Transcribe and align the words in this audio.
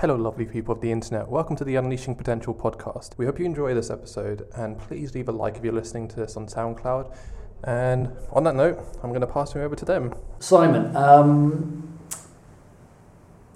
Hello, 0.00 0.16
lovely 0.16 0.46
people 0.46 0.74
of 0.74 0.80
the 0.80 0.90
internet. 0.90 1.28
Welcome 1.28 1.56
to 1.56 1.62
the 1.62 1.76
Unleashing 1.76 2.14
Potential 2.14 2.54
podcast. 2.54 3.18
We 3.18 3.26
hope 3.26 3.38
you 3.38 3.44
enjoy 3.44 3.74
this 3.74 3.90
episode 3.90 4.48
and 4.56 4.78
please 4.78 5.14
leave 5.14 5.28
a 5.28 5.32
like 5.32 5.58
if 5.58 5.62
you're 5.62 5.74
listening 5.74 6.08
to 6.08 6.16
this 6.16 6.38
on 6.38 6.46
SoundCloud. 6.46 7.14
And 7.64 8.10
on 8.32 8.44
that 8.44 8.54
note, 8.54 8.78
I'm 9.02 9.10
going 9.10 9.20
to 9.20 9.26
pass 9.26 9.54
you 9.54 9.60
over 9.60 9.76
to 9.76 9.84
them. 9.84 10.14
Simon, 10.38 10.96
um, 10.96 11.98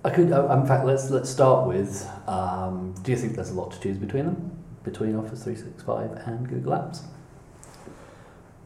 I 0.04 0.10
could. 0.10 0.30
Uh, 0.32 0.54
in 0.60 0.66
fact, 0.66 0.84
let's 0.84 1.08
let's 1.08 1.30
start 1.30 1.66
with. 1.66 2.06
Um, 2.26 2.94
do 3.02 3.12
you 3.12 3.16
think 3.16 3.36
there's 3.36 3.48
a 3.48 3.54
lot 3.54 3.70
to 3.70 3.80
choose 3.80 3.96
between 3.96 4.26
them, 4.26 4.64
between 4.82 5.16
Office 5.16 5.44
365 5.44 6.28
and 6.28 6.46
Google 6.46 6.72
Apps? 6.72 7.04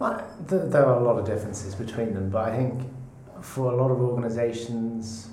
Well, 0.01 0.29
th- 0.49 0.63
there 0.73 0.85
are 0.85 0.99
a 0.99 1.05
lot 1.05 1.17
of 1.17 1.25
differences 1.25 1.77
between 1.77 2.13
them, 2.13 2.29
but 2.29 2.49
I 2.49 2.57
think 2.57 2.83
for 3.41 3.71
a 3.71 3.77
lot 3.77 3.93
of 3.93 4.01
organisations, 4.01 5.29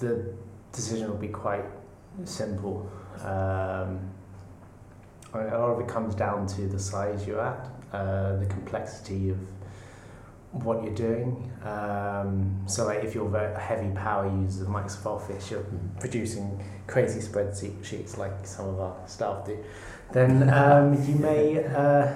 the 0.00 0.34
decision 0.70 1.08
will 1.08 1.16
be 1.16 1.28
quite 1.28 1.64
simple. 2.24 2.90
Um, 3.20 4.10
a 5.34 5.58
lot 5.58 5.70
of 5.70 5.80
it 5.80 5.88
comes 5.88 6.14
down 6.14 6.46
to 6.46 6.66
the 6.66 6.78
size 6.78 7.26
you're 7.26 7.40
at, 7.40 7.68
uh, 7.92 8.36
the 8.36 8.46
complexity 8.46 9.30
of 9.30 9.38
what 10.52 10.82
you're 10.82 10.94
doing. 10.94 11.52
Um, 11.64 12.62
so, 12.66 12.86
like, 12.86 13.04
if 13.04 13.14
you're 13.14 13.28
very 13.28 13.54
heavy 13.60 13.90
power 13.94 14.26
user 14.26 14.64
of 14.64 14.70
Microsoft 14.70 15.06
Office, 15.06 15.50
you're 15.50 15.66
producing 16.00 16.64
crazy 16.86 17.20
spreadsheets 17.20 18.16
like 18.16 18.46
some 18.46 18.68
of 18.68 18.80
our 18.80 18.96
staff 19.06 19.44
do. 19.44 19.62
Then 20.12 20.48
um, 20.48 20.94
you 21.06 21.16
may, 21.16 21.64
uh, 21.64 22.10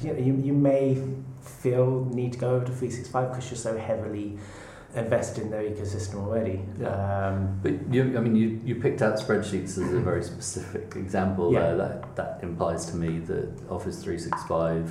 you 0.00 0.14
you 0.14 0.52
may 0.54 0.96
feel 1.42 2.06
need 2.06 2.32
to 2.32 2.38
go 2.38 2.50
over 2.50 2.64
to 2.64 2.72
365 2.72 3.30
because 3.30 3.50
you're 3.50 3.58
so 3.58 3.76
heavily 3.76 4.38
invested 4.94 5.42
in 5.44 5.50
their 5.50 5.62
ecosystem 5.62 6.16
already. 6.26 6.60
Um, 6.84 7.60
But 7.62 7.92
you, 7.92 8.16
I 8.16 8.20
mean, 8.20 8.34
you, 8.34 8.60
you 8.64 8.76
picked 8.76 9.02
out 9.02 9.18
spreadsheets 9.18 9.76
as 9.78 9.92
a 9.92 10.00
very 10.00 10.22
specific 10.22 10.94
example 10.96 11.52
Yeah. 11.52 11.60
there. 11.60 11.76
That, 11.76 12.16
that 12.16 12.38
implies 12.42 12.86
to 12.86 12.96
me 12.96 13.18
that 13.20 13.48
Office 13.70 14.02
365 14.02 14.90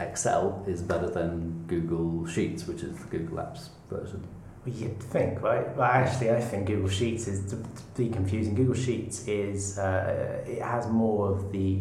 Excel 0.00 0.64
is 0.68 0.80
better 0.80 1.10
than 1.10 1.64
Google 1.66 2.24
Sheets, 2.26 2.66
which 2.68 2.82
is 2.82 2.96
the 2.98 3.06
Google 3.06 3.38
Apps 3.38 3.70
version. 3.90 4.22
Well, 4.64 4.74
You'd 4.74 5.00
think, 5.00 5.42
right? 5.42 5.76
Well, 5.76 5.90
actually, 5.90 6.30
I 6.30 6.40
think 6.40 6.66
Google 6.68 6.88
Sheets 6.88 7.26
is 7.26 7.52
be 7.96 8.08
confusing. 8.08 8.54
Google 8.54 8.74
Sheets 8.74 9.26
is 9.26 9.76
uh, 9.78 10.44
it 10.46 10.62
has 10.62 10.86
more 10.88 11.32
of 11.32 11.50
the 11.50 11.80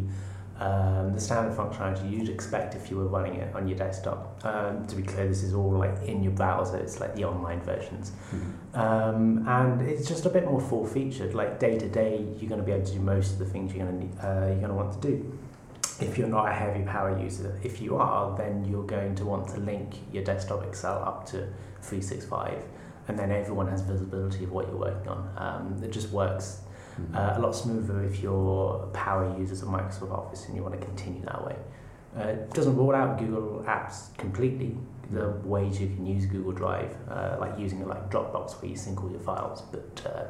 um, 0.60 1.14
the 1.14 1.20
standard 1.20 1.56
functionality 1.56 2.10
you'd 2.10 2.30
expect 2.30 2.76
if 2.76 2.90
you 2.90 2.98
were 2.98 3.08
running 3.08 3.36
it 3.36 3.54
on 3.56 3.68
your 3.68 3.78
desktop. 3.78 4.44
Um, 4.44 4.88
to 4.88 4.96
be 4.96 5.04
clear, 5.04 5.28
this 5.28 5.44
is 5.44 5.54
all 5.54 5.72
like 5.72 6.02
in 6.04 6.24
your 6.24 6.32
browser. 6.32 6.78
It's 6.78 7.00
like 7.00 7.16
the 7.16 7.26
online 7.26 7.62
versions, 7.62 8.12
um, 8.74 9.46
and 9.48 9.82
it's 9.82 10.08
just 10.08 10.26
a 10.26 10.30
bit 10.30 10.46
more 10.46 10.60
full 10.60 10.86
featured. 10.86 11.34
Like 11.34 11.60
day 11.60 11.78
to 11.78 11.88
day, 11.88 12.26
you're 12.38 12.50
going 12.50 12.62
to 12.62 12.66
be 12.66 12.72
able 12.72 12.86
to 12.86 12.94
do 12.94 13.00
most 13.00 13.34
of 13.34 13.40
the 13.40 13.46
things 13.46 13.74
you're 13.74 13.86
going 13.86 14.10
to 14.10 14.28
uh, 14.28 14.48
you're 14.48 14.56
going 14.56 14.70
to 14.70 14.74
want 14.74 15.02
to 15.02 15.08
do. 15.08 15.40
If 16.00 16.18
you're 16.18 16.28
not 16.28 16.50
a 16.50 16.54
heavy 16.54 16.84
power 16.84 17.20
user, 17.20 17.60
if 17.64 17.82
you 17.82 17.98
are, 17.98 18.38
then 18.38 18.66
you're 18.66 18.86
going 18.86 19.16
to 19.16 19.26
want 19.26 19.48
to 19.50 19.60
link 19.60 19.96
your 20.12 20.24
desktop 20.24 20.64
Excel 20.64 21.02
up 21.04 21.26
to 21.28 21.48
365 21.82 22.64
and 23.08 23.18
then 23.18 23.32
everyone 23.32 23.68
has 23.68 23.82
visibility 23.82 24.44
of 24.44 24.52
what 24.52 24.68
you're 24.68 24.78
working 24.78 25.08
on. 25.08 25.32
Um, 25.38 25.84
it 25.84 25.92
just 25.92 26.10
works 26.12 26.62
uh, 27.14 27.34
a 27.36 27.40
lot 27.40 27.56
smoother 27.56 28.04
if 28.04 28.22
you're 28.22 28.84
a 28.84 28.88
power 28.88 29.36
users 29.38 29.62
of 29.62 29.70
Microsoft 29.70 30.12
Office 30.12 30.46
and 30.48 30.56
you 30.56 30.64
want 30.64 30.80
to 30.80 30.86
continue 30.86 31.24
that 31.26 31.46
way. 31.46 31.56
Uh, 32.18 32.22
it 32.30 32.54
doesn't 32.54 32.76
rule 32.76 32.96
out 32.96 33.20
Google 33.20 33.64
Apps 33.68 34.16
completely. 34.18 34.76
The 35.12 35.30
ways 35.44 35.80
you 35.80 35.88
can 35.88 36.06
use 36.06 36.26
Google 36.26 36.52
Drive, 36.52 36.96
uh, 37.10 37.38
like 37.40 37.58
using 37.60 37.80
it 37.82 37.88
like 37.88 38.10
Dropbox 38.10 38.62
where 38.62 38.72
you 38.72 38.76
sync 38.76 39.02
all 39.04 39.10
your 39.10 39.20
files. 39.20 39.62
But 39.72 40.02
uh, 40.06 40.24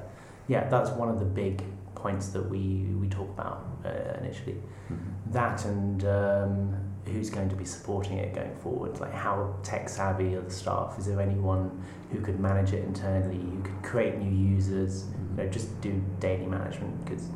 yeah, 0.48 0.68
that's 0.70 0.90
one 0.92 1.10
of 1.10 1.20
the 1.20 1.26
big 1.26 1.64
points 1.96 2.30
that 2.30 2.48
we, 2.50 2.84
we 3.02 3.08
talk 3.08 3.30
about 3.30 3.66
uh, 3.86 4.18
initially. 4.22 4.58
Mhm. 4.92 4.98
That 5.32 5.66
and 5.66 6.04
um, 6.06 6.76
who's 7.08 7.30
going 7.30 7.50
to 7.50 7.56
be 7.56 7.66
supporting 7.66 8.18
it 8.18 8.34
going 8.34 8.56
forward. 8.58 9.00
Like 9.00 9.14
how 9.14 9.56
tech 9.64 9.90
savvy 9.90 10.36
are 10.36 10.42
the 10.42 10.52
staff? 10.52 10.96
Is 10.98 11.06
there 11.06 11.22
anyone 11.22 11.84
who 12.12 12.22
could 12.22 12.40
manage 12.40 12.74
it 12.74 12.84
internally? 12.84 13.38
Who 13.38 13.62
could 13.62 13.84
create 13.84 14.18
new 14.18 14.56
users? 14.56 15.06
You 15.36 15.44
know, 15.44 15.50
just 15.50 15.80
do 15.82 16.04
daily 16.20 16.46
management 16.46 17.04
because 17.04 17.30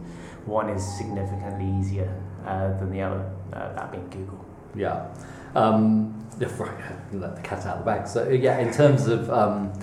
one 0.46 0.69
is 0.69 0.84
significantly 0.97 1.68
easier 1.79 2.13
uh, 2.46 2.78
than 2.78 2.91
the 2.91 3.01
other. 3.01 3.31
Uh, 3.53 3.73
that 3.73 3.91
being 3.91 4.09
Google. 4.09 4.46
Yeah. 4.75 5.07
Um, 5.56 6.17
right, 6.40 7.13
let 7.13 7.35
the 7.35 7.41
cat 7.41 7.66
out 7.66 7.78
of 7.78 7.79
the 7.79 7.85
bag. 7.85 8.07
So, 8.07 8.29
yeah, 8.29 8.59
in 8.59 8.73
terms 8.73 9.07
of 9.07 9.29
um, 9.29 9.73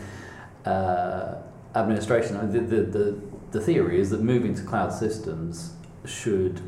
uh, 0.64 1.34
administration, 1.74 2.52
the, 2.52 2.60
the, 2.60 2.82
the, 2.82 3.20
the 3.50 3.60
theory 3.60 4.00
is 4.00 4.10
that 4.10 4.20
moving 4.20 4.54
to 4.54 4.62
cloud 4.62 4.92
systems 4.92 5.74
should 6.04 6.60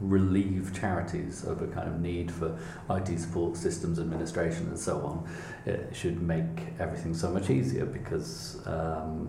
relieve 0.00 0.72
charities 0.78 1.44
of 1.44 1.62
a 1.62 1.66
kind 1.68 1.88
of 1.88 2.00
need 2.00 2.30
for 2.30 2.58
IT 2.90 3.18
support, 3.18 3.56
systems 3.56 3.98
administration, 3.98 4.66
and 4.68 4.78
so 4.78 4.98
on. 5.00 5.28
It 5.64 5.94
should 5.94 6.20
make 6.22 6.66
everything 6.78 7.14
so 7.14 7.30
much 7.30 7.50
easier 7.50 7.86
because 7.86 8.60
um, 8.66 9.28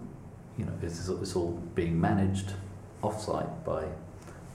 you 0.57 0.65
know 0.65 0.73
it's, 0.81 1.07
it's 1.07 1.35
all 1.35 1.51
being 1.75 1.99
managed 1.99 2.53
offsite 3.03 3.63
by 3.63 3.85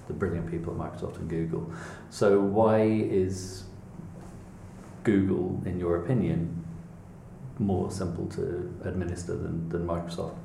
the 0.08 0.12
brilliant 0.12 0.50
people 0.50 0.72
at 0.72 0.78
Microsoft 0.78 1.16
and 1.16 1.28
Google. 1.28 1.72
So 2.10 2.40
why 2.40 2.82
is 2.82 3.64
Google, 5.04 5.62
in 5.64 5.78
your 5.78 6.04
opinion, 6.04 6.64
more 7.58 7.90
simple 7.90 8.26
to 8.26 8.74
administer 8.84 9.36
than, 9.36 9.68
than 9.68 9.86
Microsoft? 9.86 10.36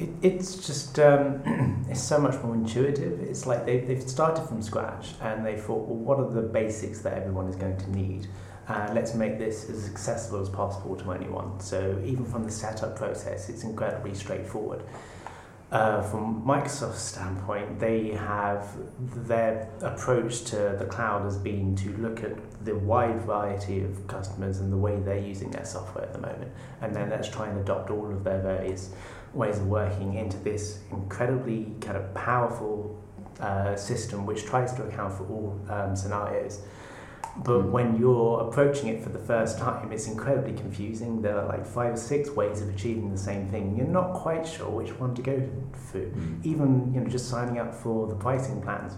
It, 0.00 0.08
it's 0.22 0.66
just 0.66 0.98
um, 0.98 1.86
it's 1.90 2.02
so 2.02 2.18
much 2.18 2.42
more 2.42 2.54
intuitive. 2.54 3.20
It's 3.20 3.46
like 3.46 3.66
they 3.66 3.80
they've 3.80 4.02
started 4.02 4.46
from 4.46 4.62
scratch 4.62 5.14
and 5.20 5.44
they 5.44 5.56
thought, 5.56 5.86
well, 5.86 5.98
what 5.98 6.18
are 6.18 6.30
the 6.30 6.42
basics 6.42 7.00
that 7.02 7.14
everyone 7.14 7.46
is 7.48 7.56
going 7.56 7.76
to 7.76 7.90
need? 7.90 8.28
Uh, 8.68 8.88
let's 8.94 9.14
make 9.14 9.38
this 9.38 9.68
as 9.68 9.88
accessible 9.88 10.40
as 10.40 10.48
possible 10.48 10.94
to 10.96 11.12
anyone. 11.12 11.58
So 11.58 12.00
even 12.04 12.24
from 12.24 12.44
the 12.44 12.52
setup 12.52 12.96
process, 12.96 13.48
it's 13.48 13.64
incredibly 13.64 14.14
straightforward. 14.14 14.84
Uh, 15.72 16.02
from 16.02 16.42
Microsoft's 16.44 17.00
standpoint, 17.00 17.78
they 17.78 18.08
have 18.08 18.68
their 19.28 19.70
approach 19.82 20.42
to 20.42 20.74
the 20.76 20.84
cloud 20.84 21.22
has 21.22 21.36
been 21.36 21.76
to 21.76 21.96
look 21.98 22.24
at 22.24 22.64
the 22.64 22.74
wide 22.74 23.22
variety 23.22 23.80
of 23.84 24.04
customers 24.08 24.58
and 24.58 24.72
the 24.72 24.76
way 24.76 24.98
they're 24.98 25.18
using 25.18 25.48
their 25.52 25.64
software 25.64 26.04
at 26.04 26.12
the 26.12 26.18
moment, 26.18 26.50
and 26.80 26.94
then 26.94 27.08
let's 27.08 27.28
try 27.28 27.46
and 27.46 27.60
adopt 27.60 27.88
all 27.88 28.10
of 28.10 28.24
their 28.24 28.40
various 28.40 28.90
ways 29.34 29.58
of 29.58 29.66
working 29.66 30.14
into 30.14 30.36
this 30.38 30.80
incredibly 30.90 31.72
kind 31.80 31.96
of 31.96 32.12
powerful 32.14 32.98
uh, 33.40 33.74
system 33.76 34.26
which 34.26 34.44
tries 34.44 34.72
to 34.74 34.82
account 34.84 35.12
for 35.14 35.24
all 35.28 35.60
um, 35.70 35.94
scenarios. 35.96 36.60
But 37.44 37.60
Mm. 37.62 37.70
when 37.70 37.96
you're 37.98 38.40
approaching 38.48 38.88
it 38.88 39.02
for 39.04 39.08
the 39.10 39.18
first 39.20 39.56
time, 39.58 39.92
it's 39.92 40.08
incredibly 40.08 40.52
confusing. 40.52 41.22
There 41.22 41.38
are 41.38 41.46
like 41.46 41.64
five 41.64 41.94
or 41.94 41.96
six 41.96 42.28
ways 42.30 42.60
of 42.60 42.68
achieving 42.68 43.10
the 43.12 43.16
same 43.18 43.48
thing. 43.48 43.76
You're 43.76 43.86
not 43.86 44.14
quite 44.14 44.44
sure 44.46 44.68
which 44.68 44.90
one 44.98 45.14
to 45.14 45.22
go 45.22 45.40
through. 45.90 46.12
Even 46.42 46.92
you 46.92 47.00
know, 47.00 47.06
just 47.08 47.28
signing 47.28 47.58
up 47.60 47.72
for 47.72 48.08
the 48.08 48.16
pricing 48.16 48.60
plans, 48.60 48.94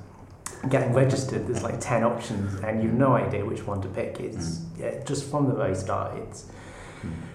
getting 0.70 0.94
registered, 0.94 1.46
there's 1.46 1.62
like 1.62 1.78
ten 1.78 2.02
options, 2.04 2.54
and 2.64 2.82
you've 2.82 2.94
no 2.94 3.12
idea 3.12 3.44
which 3.44 3.66
one 3.66 3.82
to 3.82 3.88
pick. 3.88 4.18
It's 4.18 4.62
yeah, 4.78 5.04
just 5.04 5.30
from 5.30 5.46
the 5.46 5.54
very 5.54 5.74
start. 5.74 6.16
It's 6.16 6.46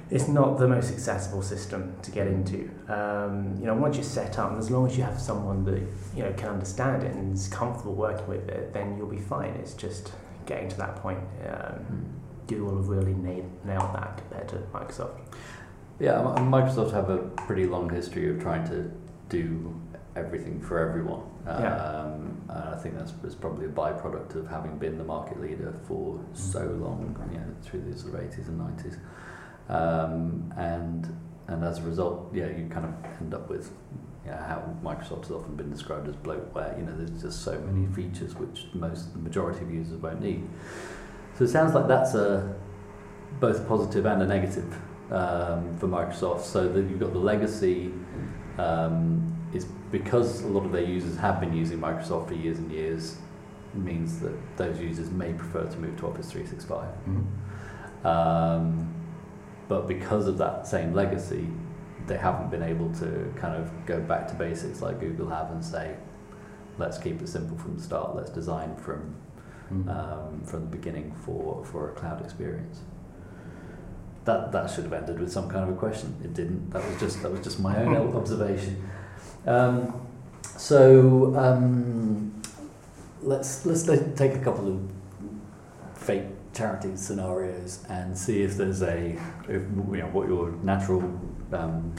it's 0.10 0.28
not 0.28 0.58
the 0.58 0.68
most 0.68 0.92
accessible 0.92 1.42
system 1.42 1.96
to 2.02 2.12
get 2.12 2.28
into. 2.28 2.70
Um, 2.88 3.58
you 3.60 3.66
know, 3.66 3.74
once 3.74 3.96
you're 3.98 4.04
set 4.04 4.40
up, 4.40 4.52
and 4.52 4.60
as 4.60 4.72
long 4.72 4.88
as 4.88 4.98
you 4.98 5.04
have 5.04 5.20
someone 5.20 5.66
that 5.66 5.82
you 6.16 6.24
know 6.24 6.34
can 6.34 6.50
understand 6.50 7.04
it 7.04 7.16
and 7.16 7.34
is 7.34 7.48
comfortable 7.48 7.94
working 7.94 8.28
with 8.28 8.48
it, 8.50 8.74
then 8.74 8.98
you'll 8.98 9.08
be 9.08 9.20
fine. 9.20 9.52
It's 9.52 9.74
just 9.74 10.12
getting 10.46 10.70
to 10.70 10.78
that 10.78 10.96
point. 10.98 11.20
Um, 11.48 12.06
Google 12.48 12.78
have 12.78 12.88
really 12.88 13.14
nailed, 13.14 13.66
nailed 13.66 13.94
that 13.94 14.18
compared 14.18 14.48
to 14.50 14.56
Microsoft. 14.74 15.20
Yeah, 16.00 16.20
M- 16.20 16.52
Microsoft 16.52 16.94
have 16.94 17.10
a 17.10 17.18
pretty 17.18 17.66
long 17.66 17.90
history 17.90 18.30
of 18.30 18.42
trying 18.42 18.66
to 18.70 18.90
do 19.30 19.76
everything 20.16 20.62
for 20.62 20.80
everyone. 20.80 21.22
Yeah. 21.46 21.76
Um, 21.76 22.42
and 22.50 22.70
I 22.70 22.78
think 22.78 22.98
that's, 22.98 23.12
that's 23.24 23.36
probably 23.36 23.66
a 23.66 23.70
byproduct 23.70 24.36
of 24.36 24.48
having 24.48 24.78
been 24.78 24.98
the 24.98 25.04
market 25.04 25.42
leader 25.42 25.74
for 25.88 26.20
so 26.34 26.60
long, 26.60 27.16
you 27.32 27.40
know, 27.40 27.46
through 27.62 27.82
the 27.82 27.98
sort 27.98 28.16
of 28.16 28.20
80s 28.22 28.48
and 28.48 28.60
90s. 28.60 29.00
Um, 29.70 30.54
and 30.58 31.16
and 31.48 31.64
as 31.64 31.80
a 31.80 31.84
result, 31.84 32.30
yeah, 32.34 32.48
you 32.48 32.68
kind 32.70 32.86
of 32.86 33.22
end 33.22 33.34
up 33.34 33.50
with 33.50 33.72
you 34.26 34.32
know, 34.32 34.38
how 34.38 34.76
Microsoft 34.84 35.24
has 35.24 35.32
often 35.32 35.56
been 35.56 35.72
described 35.72 36.08
as 36.10 36.16
bloatware. 36.16 36.78
You 36.78 36.86
know, 36.86 36.94
there's 36.98 37.22
just 37.22 37.44
so 37.44 37.58
many 37.60 37.88
features 37.94 38.36
which 38.36 38.66
most 38.74 39.14
the 39.14 39.20
majority 39.20 39.62
of 39.62 39.74
users 39.74 39.98
won't 39.98 40.22
need. 40.22 40.48
So 41.38 41.46
it 41.46 41.50
sounds 41.50 41.74
like 41.74 41.88
that's 41.88 42.14
a 42.16 42.56
both 43.40 43.60
a 43.60 43.64
positive 43.64 44.06
and 44.06 44.22
a 44.22 44.26
negative 44.26 44.74
um, 45.12 45.78
for 45.78 45.88
Microsoft. 45.88 46.42
So 46.42 46.68
that 46.68 46.90
you've 46.90 47.00
got 47.00 47.14
the 47.14 47.20
legacy 47.20 47.94
um, 48.58 49.36
is 49.54 49.66
because 49.92 50.42
a 50.42 50.48
lot 50.48 50.66
of 50.66 50.72
their 50.72 50.84
users 50.84 51.18
have 51.18 51.40
been 51.40 51.54
using 51.54 51.80
Microsoft 51.80 52.28
for 52.28 52.34
years 52.34 52.58
and 52.58 52.72
years, 52.72 53.18
means 53.74 54.20
that 54.20 54.58
those 54.58 54.80
users 54.80 55.10
may 55.12 55.34
prefer 55.34 55.66
to 55.66 55.78
move 55.78 55.98
to 56.00 56.08
Office 56.08 56.32
365. 56.32 56.90
Um, 58.06 58.87
but 59.68 59.88
because 59.88 60.28
of 60.28 60.38
that 60.38 60.66
same 60.68 60.94
legacy, 60.94 61.48
they 62.08 62.18
haven't 62.18 62.50
been 62.50 62.64
able 62.64 62.90
to 62.96 63.34
kind 63.36 63.56
of 63.62 63.70
go 63.86 64.00
back 64.00 64.28
to 64.30 64.34
basics 64.36 64.82
like 64.82 65.00
Google 65.00 65.28
have 65.30 65.52
and 65.52 65.64
say, 65.64 65.96
let's 66.78 66.98
keep 66.98 67.22
it 67.22 67.28
simple 67.28 67.58
from 67.58 67.76
the 67.78 67.84
start. 67.84 68.16
Let's 68.16 68.32
design 68.32 68.76
from 68.78 69.16
Mm. 69.70 69.90
um, 69.90 70.42
from 70.46 70.62
the 70.62 70.68
beginning 70.78 71.12
for, 71.26 71.62
for 71.66 71.90
a 71.90 71.94
cloud 71.94 72.24
experience. 72.24 72.80
That 74.24 74.54
that 74.54 74.70
should 74.70 74.86
have 74.86 74.94
ended 74.94 75.20
with 75.20 75.30
some 75.30 75.50
kind 75.50 75.64
of 75.70 75.76
a 75.76 75.78
question. 75.78 76.16
It 76.24 76.34
didn't. 76.34 76.70
That 76.70 76.86
was 76.86 76.98
just 77.02 77.22
that 77.22 77.30
was 77.30 77.42
just 77.42 77.60
my 77.60 77.76
own 77.84 78.16
observation. 78.16 78.82
Um, 79.46 79.94
so 80.56 81.36
um, 81.36 82.42
let's 83.22 83.66
let's 83.66 83.84
ta- 83.84 83.98
take 84.16 84.36
a 84.36 84.40
couple 84.40 84.70
of 84.70 84.80
fake 85.96 86.24
charity 86.58 86.96
scenarios 86.96 87.86
and 87.90 88.18
see 88.18 88.42
if 88.42 88.58
there's 88.58 88.82
a 88.82 89.20
if, 89.48 89.62
you 89.92 89.98
know 89.98 90.10
what 90.12 90.28
your 90.28 90.52
natural 90.64 91.02
um, 91.54 91.94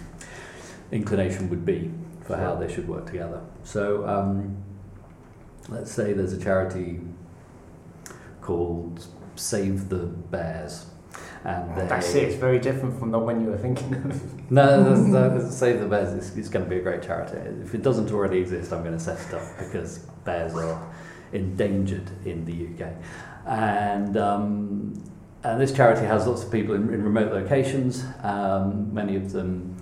inclination 0.90 1.48
would 1.48 1.64
be 1.64 1.90
for 2.22 2.36
how 2.36 2.54
they 2.54 2.72
should 2.72 2.88
work 2.88 3.06
together. 3.06 3.40
So 3.62 4.06
um, 4.06 4.62
let's 5.68 5.92
say 5.92 6.12
there's 6.12 6.32
a 6.32 6.40
charity 6.42 7.00
called 8.40 9.06
Save 9.36 9.88
the 9.88 10.06
Bears. 10.06 10.86
And 11.44 11.76
they, 11.76 11.86
That's 11.86 12.14
it. 12.14 12.24
It's 12.24 12.34
very 12.34 12.58
different 12.58 12.98
from 12.98 13.12
the 13.12 13.18
one 13.18 13.42
you 13.42 13.50
were 13.50 13.58
thinking 13.58 13.94
of. 13.94 14.50
no, 14.50 15.48
Save 15.50 15.80
the 15.80 15.86
Bears 15.86 16.12
is, 16.12 16.36
is 16.36 16.48
going 16.48 16.64
to 16.64 16.68
be 16.68 16.78
a 16.78 16.82
great 16.82 17.02
charity. 17.02 17.38
If 17.62 17.74
it 17.74 17.82
doesn't 17.82 18.10
already 18.10 18.38
exist, 18.38 18.72
I'm 18.72 18.82
going 18.82 18.98
to 18.98 19.02
set 19.02 19.20
it 19.20 19.34
up 19.34 19.58
because 19.58 19.98
bears 20.24 20.54
are 20.54 20.92
endangered 21.32 22.10
in 22.24 22.44
the 22.44 22.84
UK. 22.84 22.92
And, 23.48 24.16
um, 24.18 25.02
and 25.42 25.60
this 25.60 25.72
charity 25.72 26.06
has 26.06 26.26
lots 26.26 26.44
of 26.44 26.52
people 26.52 26.74
in, 26.74 26.92
in 26.92 27.02
remote 27.02 27.32
locations. 27.32 28.04
Um, 28.22 28.92
many 28.92 29.16
of 29.16 29.32
them 29.32 29.76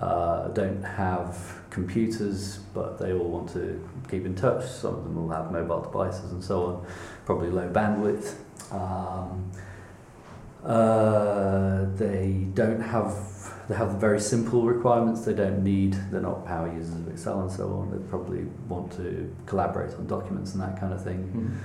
uh, 0.00 0.48
don't 0.48 0.82
have 0.82 1.60
computers, 1.68 2.58
but 2.74 2.98
they 2.98 3.12
all 3.12 3.28
want 3.28 3.52
to 3.52 3.86
keep 4.10 4.24
in 4.24 4.34
touch. 4.34 4.66
Some 4.66 4.94
of 4.94 5.04
them 5.04 5.16
will 5.16 5.28
have 5.28 5.52
mobile 5.52 5.82
devices 5.82 6.32
and 6.32 6.42
so 6.42 6.64
on, 6.64 6.86
probably 7.26 7.50
low 7.50 7.68
bandwidth. 7.68 8.34
Um, 8.72 9.52
uh, 10.64 11.86
they 11.96 12.46
don't 12.54 12.80
have 12.80 13.14
they 13.68 13.76
have 13.76 13.92
very 14.00 14.20
simple 14.20 14.62
requirements. 14.62 15.24
They 15.24 15.32
don't 15.32 15.62
need 15.62 15.94
they're 16.10 16.20
not 16.20 16.44
power 16.44 16.72
users 16.72 16.94
of 16.94 17.08
Excel 17.08 17.40
and 17.42 17.50
so 17.50 17.68
on. 17.72 17.90
They 17.90 18.08
probably 18.08 18.44
want 18.68 18.92
to 18.92 19.34
collaborate 19.46 19.94
on 19.94 20.06
documents 20.06 20.54
and 20.54 20.62
that 20.62 20.78
kind 20.78 20.92
of 20.92 21.02
thing. 21.02 21.58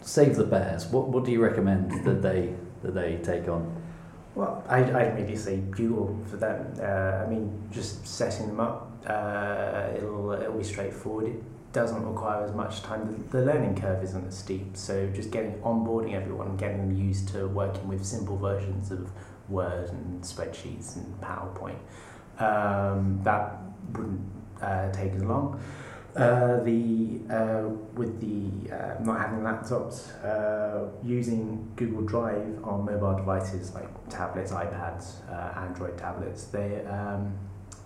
Save 0.00 0.36
the 0.36 0.44
bears. 0.44 0.86
What 0.86 1.08
what 1.08 1.24
do 1.24 1.32
you 1.32 1.42
recommend 1.42 2.04
that 2.04 2.22
they 2.22 2.54
that 2.82 2.94
they 2.94 3.18
take 3.22 3.48
on? 3.48 3.82
Well, 4.36 4.62
I, 4.68 4.80
I'd 4.80 5.14
maybe 5.14 5.34
say 5.34 5.56
Google 5.56 6.18
for 6.30 6.36
them. 6.36 6.74
Uh, 6.78 7.24
I 7.24 7.26
mean, 7.26 7.50
just 7.70 8.06
setting 8.06 8.48
them 8.48 8.60
up, 8.60 8.92
uh, 9.06 9.88
it'll, 9.96 10.32
it'll 10.32 10.58
be 10.58 10.62
straightforward. 10.62 11.28
It 11.28 11.42
doesn't 11.72 12.04
require 12.04 12.44
as 12.44 12.52
much 12.52 12.82
time. 12.82 13.24
The, 13.30 13.38
the 13.38 13.46
learning 13.46 13.76
curve 13.76 14.04
isn't 14.04 14.26
as 14.26 14.36
steep, 14.36 14.76
so 14.76 15.08
just 15.14 15.30
getting 15.30 15.54
onboarding 15.60 16.12
everyone, 16.12 16.58
getting 16.58 16.86
them 16.86 16.94
used 16.94 17.28
to 17.30 17.48
working 17.48 17.88
with 17.88 18.04
simple 18.04 18.36
versions 18.36 18.90
of 18.90 19.10
Word 19.48 19.88
and 19.90 20.22
spreadsheets 20.22 20.96
and 20.96 21.18
PowerPoint, 21.20 21.78
um, 22.38 23.20
that 23.22 23.56
wouldn't 23.92 24.20
uh, 24.60 24.90
take 24.92 25.12
as 25.14 25.22
long. 25.22 25.58
Uh, 26.16 26.62
the 26.64 27.20
uh, 27.30 27.68
with 27.94 28.18
the 28.20 28.72
uh, 28.74 28.94
not 29.02 29.20
having 29.20 29.40
laptops, 29.40 29.96
uh, 30.24 30.88
using 31.04 31.70
Google 31.76 32.02
Drive 32.02 32.58
on 32.64 32.86
mobile 32.86 33.16
devices 33.16 33.74
like 33.74 33.88
tablets, 34.08 34.50
iPads, 34.52 35.28
uh, 35.30 35.60
Android 35.60 35.98
tablets, 35.98 36.44
they 36.44 36.84
um, 36.86 37.36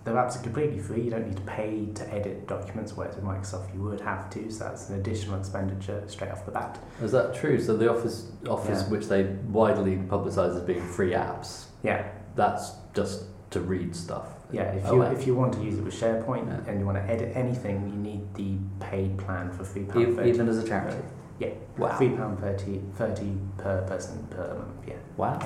their 0.03 0.15
apps 0.15 0.39
are 0.39 0.43
completely 0.43 0.79
free. 0.79 1.01
You 1.01 1.11
don't 1.11 1.27
need 1.27 1.35
to 1.37 1.43
pay 1.43 1.87
to 1.93 2.13
edit 2.13 2.47
documents. 2.47 2.93
Whereas 2.95 3.15
with 3.15 3.25
Microsoft, 3.25 3.73
you 3.73 3.81
would 3.83 4.01
have 4.01 4.29
to. 4.31 4.49
So 4.49 4.63
that's 4.63 4.89
an 4.89 4.99
additional 4.99 5.37
expenditure 5.37 6.03
straight 6.07 6.31
off 6.31 6.43
the 6.45 6.51
bat. 6.51 6.79
Is 7.03 7.11
that 7.11 7.35
true? 7.35 7.59
So 7.59 7.77
the 7.77 7.91
Office 7.91 8.31
Office, 8.49 8.81
Yeah. 8.83 8.89
which 8.89 9.07
they 9.07 9.25
widely 9.51 9.97
publicise 9.97 10.55
as 10.55 10.63
being 10.63 10.81
free 10.81 11.11
apps, 11.11 11.65
Yeah, 11.83 12.07
that's 12.35 12.71
just 12.93 13.25
to 13.51 13.59
read 13.59 13.95
stuff. 13.95 14.27
yeah. 14.51 14.63
If 14.73 14.85
Oh, 14.87 14.93
you 14.95 14.99
wow. 15.01 15.11
if 15.11 15.27
you 15.27 15.35
want 15.35 15.53
to 15.53 15.61
use 15.61 15.77
it 15.77 15.83
with 15.83 15.93
SharePoint 15.93 16.47
Yeah. 16.47 16.69
and 16.71 16.79
you 16.79 16.85
want 16.85 16.97
to 16.97 17.03
edit 17.13 17.35
anything, 17.35 17.87
you 17.89 17.95
need 17.95 18.33
the 18.33 18.57
paid 18.85 19.17
plan 19.17 19.51
for 19.51 19.63
three 19.63 19.83
pound 19.83 20.15
thirty. 20.15 20.29
even 20.29 20.47
as 20.49 20.57
a 20.57 20.67
charity. 20.67 20.97
Yeah. 21.39 21.49
Wow. 21.77 21.97
Three 21.97 22.09
pound 22.09 22.39
thirty, 22.39 22.81
thirty 22.95 23.37
per 23.57 23.81
person 23.87 24.25
per 24.29 24.55
month. 24.55 24.87
Yeah, 24.87 24.95
Wow. 25.17 25.39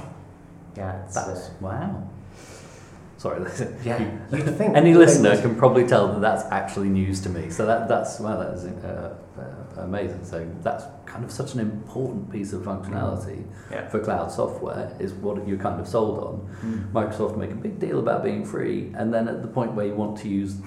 yeah. 0.78 1.04
It's, 1.04 1.16
That's 1.16 1.30
uh, 1.50 1.54
wow. 1.62 2.04
Sorry. 3.18 3.40
yeah. 3.84 4.00
You- 4.31 4.38
think 4.60 4.75
Any 4.75 4.94
listener 4.94 5.40
can 5.42 5.56
probably 5.56 5.88
tell 5.88 6.08
that 6.13 6.22
that's 6.22 6.44
actually 6.51 6.90
news 6.90 7.22
to 7.22 7.30
me. 7.30 7.50
So 7.50 7.66
that 7.66 7.88
that's 7.88 8.19
well, 8.19 8.38
that 8.40 8.54
is 8.54 8.66
uh, 8.66 9.16
uh, 9.40 9.81
amazing. 9.81 10.24
So 10.25 10.46
that's 10.62 10.84
kind 11.15 11.23
of 11.23 11.31
such 11.31 11.53
an 11.53 11.62
important 11.62 12.29
piece 12.29 12.51
of 12.51 12.62
functionality 12.63 13.45
Yeah. 13.71 13.88
for 13.88 14.00
cloud 14.00 14.29
software 14.29 14.91
is 15.00 15.13
what 15.13 15.47
you're 15.47 15.57
kind 15.57 15.79
of 15.79 15.88
sold 15.88 16.19
on. 16.19 16.35
Mm. 16.62 16.91
Microsoft 16.91 17.38
make 17.38 17.51
a 17.51 17.56
big 17.67 17.79
deal 17.79 18.00
about 18.00 18.21
being 18.21 18.44
free, 18.44 18.91
and 18.97 19.13
then 19.13 19.29
at 19.29 19.41
the 19.41 19.47
point 19.47 19.73
where 19.75 19.85
you 19.85 19.95
want 19.95 20.17
to 20.23 20.27
use 20.27 20.57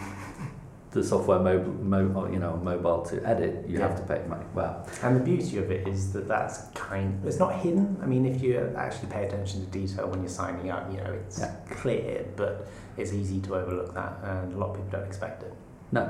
the 0.93 1.05
software 1.05 1.39
mobile, 1.39 1.75
mo- 1.85 2.31
you 2.33 2.39
know, 2.39 2.57
mobile 2.57 3.03
to 3.03 3.23
edit, 3.29 3.69
you 3.69 3.79
have 3.79 3.95
to 3.95 4.03
pay 4.11 4.27
money. 4.27 4.47
Wow. 4.55 4.87
And 5.03 5.17
the 5.17 5.25
beauty 5.33 5.59
of 5.59 5.71
it 5.71 5.87
is 5.87 6.15
that 6.15 6.27
that's 6.27 6.63
kind. 6.75 7.21
It's 7.27 7.39
not 7.39 7.53
hidden. 7.57 7.99
I 8.03 8.07
mean, 8.07 8.25
if 8.25 8.41
you 8.43 8.73
actually 8.75 9.11
pay 9.11 9.27
attention 9.27 9.61
to 9.61 9.67
detail 9.67 10.09
when 10.09 10.21
you're 10.21 10.31
signing 10.31 10.71
up, 10.71 10.91
you 10.91 10.97
know 10.97 11.13
it's 11.13 11.41
Yeah. 11.41 11.53
clear, 11.69 12.25
but 12.37 12.69
it's 12.97 13.13
easy 13.13 13.39
to 13.43 13.57
overlook 13.57 13.93
that, 13.95 14.15
and 14.25 14.55
a 14.55 14.57
lot 14.57 14.71
of 14.71 14.77
people 14.77 14.91
don't 14.99 15.07
expect 15.07 15.43
it. 15.43 15.53
No. 15.93 16.09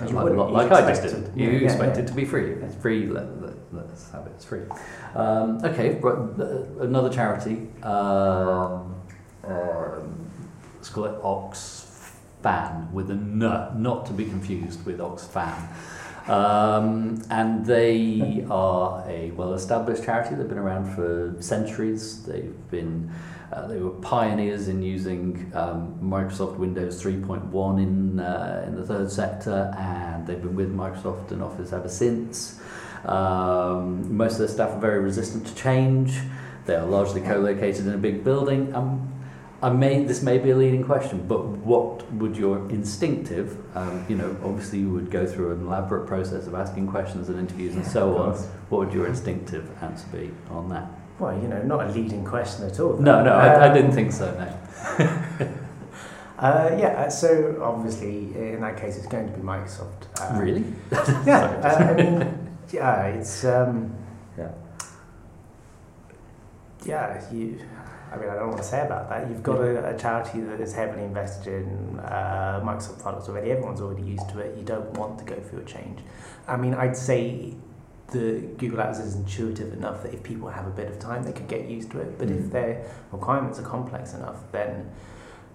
You 0.00 0.06
like, 0.10 0.70
like 0.70 0.72
I 0.72 0.88
just 0.88 1.02
expect 1.04 1.34
did. 1.34 1.34
it. 1.34 1.40
You 1.52 1.58
Yeah, 1.58 1.64
expect 1.64 1.96
yeah. 1.96 2.02
it 2.02 2.06
to 2.06 2.14
be 2.14 2.24
free. 2.24 2.52
It's 2.52 2.74
free. 2.76 3.06
Let, 3.08 3.26
let's 3.72 4.10
have 4.12 4.26
it. 4.26 4.32
It's 4.36 4.44
free. 4.44 4.62
Um, 5.14 5.58
okay, 5.64 5.98
but 6.00 6.16
uh, 6.38 6.82
another 6.82 7.10
charity. 7.10 7.66
Um, 7.82 8.94
um, 9.44 10.30
let's 10.76 10.88
call 10.90 11.06
it 11.06 11.20
Oxfam 11.22 12.90
with 12.92 13.10
a 13.10 13.14
N, 13.14 13.38
not 13.82 14.06
to 14.06 14.12
be 14.12 14.24
confused 14.24 14.84
with 14.86 14.98
Oxfam. 14.98 15.68
Um, 16.28 17.22
and 17.30 17.64
they 17.64 18.44
are 18.50 19.04
a 19.08 19.30
well-established 19.30 20.04
charity. 20.04 20.34
They've 20.34 20.48
been 20.48 20.58
around 20.58 20.94
for 20.94 21.34
centuries. 21.40 22.22
They've 22.24 22.54
been 22.70 23.10
uh, 23.50 23.66
they 23.66 23.80
were 23.80 23.90
pioneers 23.90 24.68
in 24.68 24.82
using 24.82 25.50
um, 25.54 25.98
Microsoft 26.02 26.58
Windows 26.58 27.02
3.1 27.02 27.82
in 27.82 28.20
uh, 28.20 28.64
in 28.66 28.76
the 28.76 28.84
third 28.84 29.10
sector, 29.10 29.74
and 29.78 30.26
they've 30.26 30.40
been 30.40 30.54
with 30.54 30.74
Microsoft 30.74 31.30
and 31.30 31.42
Office 31.42 31.72
ever 31.72 31.88
since. 31.88 32.60
Um, 33.06 34.14
most 34.14 34.32
of 34.32 34.38
their 34.40 34.48
staff 34.48 34.70
are 34.70 34.80
very 34.80 35.00
resistant 35.00 35.46
to 35.46 35.54
change. 35.54 36.18
They 36.66 36.74
are 36.74 36.84
largely 36.84 37.22
co-located 37.22 37.86
in 37.86 37.94
a 37.94 37.98
big 37.98 38.22
building. 38.22 38.74
Um, 38.74 39.17
I 39.60 39.70
may 39.70 40.04
this 40.04 40.22
may 40.22 40.38
be 40.38 40.50
a 40.50 40.56
leading 40.56 40.84
question, 40.84 41.26
but 41.26 41.44
what 41.44 42.10
would 42.12 42.36
your 42.36 42.58
instinctive, 42.70 43.56
um, 43.76 44.04
you 44.08 44.14
know, 44.16 44.36
obviously 44.44 44.78
you 44.78 44.90
would 44.90 45.10
go 45.10 45.26
through 45.26 45.52
an 45.52 45.66
elaborate 45.66 46.06
process 46.06 46.46
of 46.46 46.54
asking 46.54 46.86
questions 46.86 47.28
and 47.28 47.38
interviews 47.38 47.74
and 47.74 47.84
so 47.84 48.16
on. 48.18 48.34
What 48.68 48.78
would 48.86 48.92
your 48.94 49.08
instinctive 49.08 49.68
answer 49.82 50.06
be 50.12 50.30
on 50.50 50.68
that? 50.68 50.88
Well, 51.18 51.36
you 51.42 51.48
know, 51.48 51.60
not 51.62 51.86
a 51.88 51.90
leading 51.90 52.24
question 52.24 52.66
at 52.66 52.78
all. 52.78 52.96
No, 52.98 53.24
no, 53.24 53.32
I, 53.32 53.46
I 53.48 53.68
Um, 53.68 53.74
didn't 53.74 53.92
think 53.92 54.12
so. 54.12 54.32
No. 54.98 55.48
Uh, 56.38 56.70
yeah, 56.78 56.90
uh, 56.90 57.10
so 57.10 57.58
obviously 57.60 58.32
in 58.36 58.60
that 58.60 58.76
case, 58.76 58.96
it's 58.96 59.08
going 59.08 59.26
to 59.26 59.32
be 59.36 59.42
Microsoft. 59.42 60.06
Uh, 60.20 60.38
really? 60.40 60.62
Yeah, 61.26 61.46
uh, 61.64 61.84
I 61.90 61.94
mean, 61.94 62.48
yeah, 62.70 63.06
it's 63.06 63.44
um, 63.44 63.92
Yeah. 64.38 64.52
yeah. 66.86 67.20
You, 67.32 67.58
I 68.12 68.16
mean, 68.16 68.28
I 68.30 68.34
don't 68.36 68.48
want 68.48 68.58
to 68.58 68.64
say 68.68 68.84
about 68.84 69.08
that. 69.10 69.28
You've 69.28 69.42
got 69.42 69.58
a, 69.60 69.94
a 69.94 69.98
charity 69.98 70.40
that 70.40 70.60
is 70.60 70.72
heavily 70.74 71.04
invested 71.04 71.62
in 71.64 71.98
uh, 72.00 72.60
Microsoft 72.64 73.00
products 73.02 73.28
already. 73.28 73.50
Everyone's 73.50 73.80
already 73.80 74.02
used 74.02 74.28
to 74.30 74.38
it. 74.38 74.56
You 74.56 74.64
don't 74.64 74.90
want 74.92 75.18
to 75.18 75.24
go 75.24 75.38
through 75.40 75.60
a 75.60 75.64
change. 75.64 76.00
I 76.46 76.56
mean, 76.56 76.74
I'd 76.74 76.96
say 76.96 77.54
the 78.10 78.40
Google 78.56 78.78
Apps 78.78 79.00
is 79.00 79.16
intuitive 79.16 79.72
enough 79.74 80.02
that 80.02 80.14
if 80.14 80.22
people 80.22 80.48
have 80.48 80.66
a 80.66 80.70
bit 80.70 80.88
of 80.88 80.98
time, 80.98 81.22
they 81.24 81.32
could 81.32 81.48
get 81.48 81.68
used 81.68 81.90
to 81.90 82.00
it. 82.00 82.18
But 82.18 82.30
if 82.30 82.38
Mm. 82.44 82.50
their 82.50 82.84
requirements 83.12 83.58
are 83.58 83.62
complex 83.64 84.14
enough, 84.14 84.38
then 84.52 84.90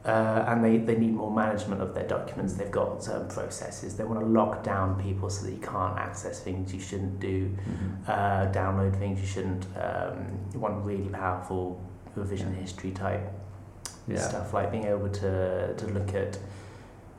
uh, 0.05 0.43
and 0.50 0.62
they, 0.62 0.75
they 0.79 0.98
need 0.98 1.13
more 1.13 1.31
management 1.33 1.81
of 1.81 1.95
their 1.95 2.05
documents. 2.05 2.55
They've 2.55 2.69
got 2.69 3.01
certain 3.01 3.29
processes. 3.29 3.95
They 3.95 4.03
want 4.03 4.19
to 4.19 4.25
lock 4.25 4.62
down 4.62 5.01
people 5.01 5.29
so 5.29 5.45
that 5.45 5.51
you 5.53 5.62
can't 5.62 5.98
access 5.98 6.41
things 6.41 6.74
you 6.74 6.81
shouldn't 6.81 7.22
do, 7.22 7.55
Mhm. 7.55 8.10
uh, 8.10 8.51
download 8.51 8.98
things 9.00 9.22
you 9.22 9.25
shouldn't. 9.25 9.65
Um, 9.81 10.17
you 10.53 10.60
want 10.60 10.83
really 10.86 11.07
powerful 11.07 11.79
revision 12.15 12.53
history 12.53 12.91
type 12.91 13.32
Yeah. 14.08 14.17
stuff, 14.17 14.53
like 14.53 14.72
being 14.72 14.86
able 14.86 15.10
to, 15.10 15.74
to 15.75 15.88
look 15.88 16.13
at, 16.13 16.38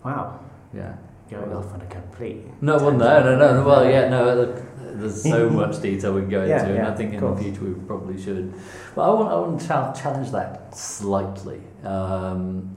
wow, 0.04 0.38
Yeah. 0.72 0.94
going 1.30 1.52
off 1.52 1.72
on 1.74 1.80
a 1.80 1.86
complete. 1.86 2.46
No, 2.62 2.76
well, 2.76 2.92
no, 2.92 3.22
no, 3.22 3.36
no. 3.38 3.54
no, 3.60 3.66
Well, 3.66 3.88
yeah, 3.88 4.08
no. 4.08 4.34
Look, 4.34 4.56
there's 4.78 5.22
so 5.22 5.48
much 5.62 5.80
detail 5.80 6.12
we 6.14 6.20
can 6.22 6.30
go 6.30 6.42
into, 6.42 6.50
Yeah, 6.50 6.64
and 6.64 6.74
yeah, 6.76 6.90
I 6.90 6.94
think 6.94 7.14
in 7.14 7.20
the 7.20 7.36
future 7.36 7.62
we 7.64 7.74
probably 7.86 8.20
should. 8.20 8.52
But 8.94 9.10
I 9.10 9.14
want, 9.14 9.28
I 9.32 9.36
want 9.36 9.60
to 9.60 10.00
challenge 10.00 10.30
that 10.32 10.76
slightly. 10.76 11.60
Um, 11.84 12.76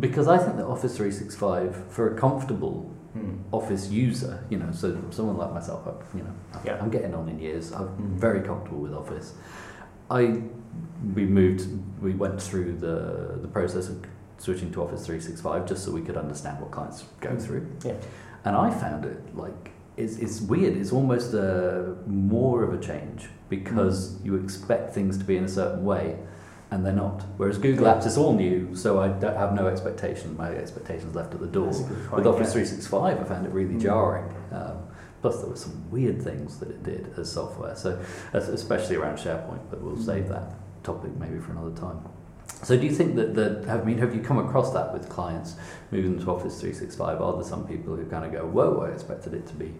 because 0.00 0.28
I 0.28 0.38
think 0.38 0.56
that 0.56 0.66
Office 0.66 0.96
365 0.96 1.84
for 1.90 2.14
a 2.14 2.18
comfortable 2.18 2.90
Hmm. 3.14 3.36
Office 3.52 3.88
user, 3.88 4.44
you 4.50 4.58
know, 4.58 4.70
so 4.70 4.94
someone 5.10 5.38
like 5.38 5.52
myself, 5.54 5.80
I- 5.88 6.16
you 6.16 6.22
know, 6.22 6.30
Yeah. 6.62 6.76
I'm 6.80 6.90
getting 6.90 7.14
on 7.14 7.26
in 7.30 7.38
years. 7.38 7.72
I'm 7.72 7.88
Mm. 7.88 8.18
very 8.20 8.42
comfortable 8.42 8.80
with 8.82 8.92
Office. 8.92 9.32
I 10.10 10.42
we 11.14 11.24
moved, 11.26 11.66
we 12.02 12.12
went 12.14 12.40
through 12.40 12.76
the 12.78 13.38
the 13.40 13.48
process 13.48 13.88
of 13.88 14.04
switching 14.38 14.70
to 14.72 14.82
Office 14.82 15.04
365 15.06 15.66
just 15.66 15.84
so 15.84 15.90
we 15.90 16.00
could 16.00 16.16
understand 16.16 16.60
what 16.60 16.70
clients 16.70 17.04
go 17.20 17.30
Mm. 17.30 17.42
through. 17.42 17.66
Yeah. 17.84 17.94
And 18.44 18.54
I 18.56 18.70
found 18.70 19.04
it 19.04 19.36
like 19.36 19.72
it's, 19.96 20.16
it's 20.18 20.40
weird. 20.40 20.76
It's 20.76 20.92
almost 20.92 21.34
a 21.34 21.96
more 22.06 22.62
of 22.62 22.72
a 22.72 22.78
change 22.78 23.28
because 23.48 24.12
Mm. 24.14 24.24
you 24.26 24.34
expect 24.36 24.94
things 24.94 25.18
to 25.18 25.24
be 25.24 25.36
in 25.36 25.42
a 25.44 25.48
certain 25.48 25.84
way, 25.84 26.16
and 26.70 26.86
they're 26.86 26.92
not. 27.06 27.24
Whereas 27.36 27.58
Google 27.58 27.86
Yeah. 27.86 27.94
Apps 27.94 28.06
is 28.06 28.16
all 28.16 28.32
new, 28.32 28.74
so 28.76 29.00
I 29.00 29.08
don't 29.08 29.36
have 29.36 29.54
no 29.54 29.66
expectation. 29.66 30.36
My 30.36 30.50
expectations 30.54 31.16
left 31.16 31.34
at 31.34 31.40
the 31.40 31.46
door. 31.48 31.66
That's 31.66 31.80
a 31.80 31.84
good 31.84 31.98
point, 32.08 32.12
With 32.24 32.26
Office 32.28 32.48
yeah. 32.48 32.62
365, 32.64 33.18
I 33.20 33.24
found 33.24 33.44
it 33.46 33.52
really 33.52 33.74
Mm. 33.74 33.80
jarring. 33.80 34.24
Um, 34.52 34.76
plus, 35.20 35.40
there 35.40 35.50
were 35.50 35.56
some 35.56 35.90
weird 35.90 36.22
things 36.22 36.58
that 36.60 36.70
it 36.70 36.82
did 36.82 37.12
as 37.18 37.30
software. 37.30 37.74
So, 37.74 37.98
especially 38.32 38.96
around 38.96 39.16
SharePoint, 39.16 39.60
but 39.70 39.80
we'll 39.82 39.96
save 39.96 40.24
Mm. 40.24 40.28
that 40.30 40.54
topic 40.84 41.16
maybe 41.18 41.38
for 41.38 41.52
another 41.52 41.74
time. 41.76 41.98
So, 42.62 42.76
do 42.76 42.84
you 42.84 42.92
think 42.92 43.14
that 43.16 43.34
the? 43.34 43.64
I 43.70 43.84
mean, 43.84 43.98
have 43.98 44.14
you 44.14 44.20
come 44.22 44.38
across 44.38 44.72
that 44.72 44.92
with 44.92 45.08
clients 45.08 45.56
moving 45.90 46.18
to 46.18 46.30
Office 46.30 46.60
365? 46.60 47.20
Are 47.20 47.32
there 47.34 47.42
some 47.44 47.66
people 47.66 47.94
who 47.96 48.04
kind 48.06 48.24
of 48.24 48.32
go, 48.32 48.46
"Whoa, 48.46 48.82
I 48.86 48.88
expected 48.92 49.34
it 49.34 49.46
to 49.48 49.54
be 49.54 49.74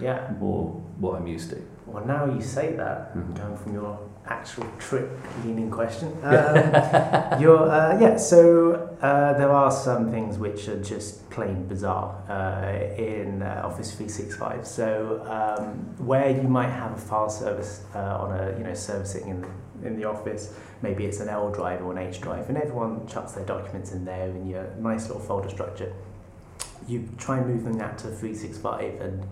Yeah. 0.00 0.32
more 0.40 0.80
what 0.98 1.16
I'm 1.16 1.26
used 1.26 1.50
to"? 1.50 1.58
Well, 1.86 2.04
now 2.04 2.24
you 2.26 2.40
say 2.40 2.74
that, 2.76 3.14
Mhm. 3.16 3.34
going 3.36 3.56
from 3.56 3.74
your 3.74 3.98
actual 4.26 4.66
trick 4.78 5.08
leaning 5.44 5.70
question. 5.70 6.12
Um, 6.24 7.40
you're, 7.40 7.70
uh, 7.70 7.98
yeah, 8.00 8.16
so 8.16 8.96
uh, 9.02 9.34
there 9.34 9.50
are 9.50 9.70
some 9.70 10.10
things 10.10 10.38
which 10.38 10.68
are 10.68 10.82
just 10.82 11.28
plain 11.30 11.66
bizarre 11.66 12.14
uh, 12.28 13.00
in 13.00 13.42
uh, 13.42 13.62
Office 13.64 13.94
365. 13.94 14.66
So 14.66 15.22
um, 15.26 15.74
where 16.04 16.30
you 16.30 16.48
might 16.48 16.70
have 16.70 16.92
a 16.92 16.96
file 16.96 17.28
service 17.28 17.84
uh, 17.94 17.98
on 17.98 18.32
a, 18.38 18.56
you 18.58 18.64
know, 18.64 18.74
servicing 18.74 19.28
in, 19.28 19.86
in 19.86 19.96
the 19.96 20.04
office, 20.04 20.54
maybe 20.82 21.04
it's 21.04 21.20
an 21.20 21.28
L 21.28 21.50
drive 21.50 21.82
or 21.82 21.92
an 21.92 21.98
H 21.98 22.20
drive, 22.20 22.48
and 22.48 22.58
everyone 22.58 23.06
chucks 23.06 23.32
their 23.32 23.44
documents 23.44 23.92
in 23.92 24.04
there 24.04 24.28
in 24.28 24.48
your 24.48 24.66
nice 24.78 25.08
little 25.08 25.22
folder 25.22 25.50
structure. 25.50 25.92
You 26.88 27.08
try 27.18 27.38
and 27.38 27.46
move 27.46 27.64
them 27.64 27.80
out 27.80 27.98
to 27.98 28.08
365 28.08 29.00
and 29.00 29.26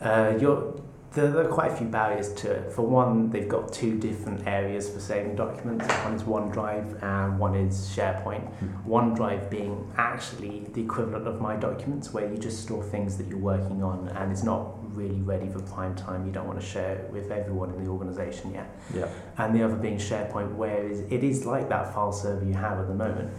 uh, 0.00 0.38
you're 0.40 0.74
there, 1.14 1.30
there 1.30 1.44
are 1.46 1.52
quite 1.52 1.72
a 1.72 1.76
few 1.76 1.86
barriers 1.86 2.32
to 2.34 2.50
it. 2.50 2.72
For 2.72 2.82
one, 2.82 3.30
they've 3.30 3.48
got 3.48 3.72
two 3.72 3.98
different 3.98 4.46
areas 4.46 4.88
for 4.88 5.00
saving 5.00 5.36
documents. 5.36 5.86
One 5.86 6.14
is 6.14 6.22
OneDrive 6.22 7.02
and 7.02 7.38
one 7.38 7.54
is 7.54 7.92
SharePoint. 7.94 8.48
Hmm. 8.54 8.90
OneDrive 8.90 9.50
being 9.50 9.92
actually 9.96 10.66
the 10.72 10.82
equivalent 10.82 11.26
of 11.26 11.40
My 11.40 11.56
Documents, 11.56 12.12
where 12.12 12.30
you 12.30 12.38
just 12.38 12.62
store 12.62 12.82
things 12.82 13.18
that 13.18 13.26
you're 13.28 13.38
working 13.38 13.82
on 13.82 14.08
and 14.08 14.32
it's 14.32 14.42
not 14.42 14.78
really 14.96 15.20
ready 15.20 15.48
for 15.48 15.60
prime 15.60 15.94
time. 15.94 16.26
You 16.26 16.32
don't 16.32 16.46
want 16.46 16.60
to 16.60 16.66
share 16.66 16.96
it 16.96 17.10
with 17.10 17.30
everyone 17.30 17.70
in 17.70 17.84
the 17.84 17.90
organisation 17.90 18.52
yet. 18.52 18.74
Yeah. 18.94 19.08
And 19.38 19.54
the 19.54 19.62
other 19.64 19.76
being 19.76 19.98
SharePoint, 19.98 20.54
where 20.54 20.86
it 20.86 21.24
is 21.24 21.44
like 21.44 21.68
that 21.68 21.94
file 21.94 22.12
server 22.12 22.44
you 22.44 22.54
have 22.54 22.78
at 22.78 22.88
the 22.88 22.94
moment, 22.94 23.32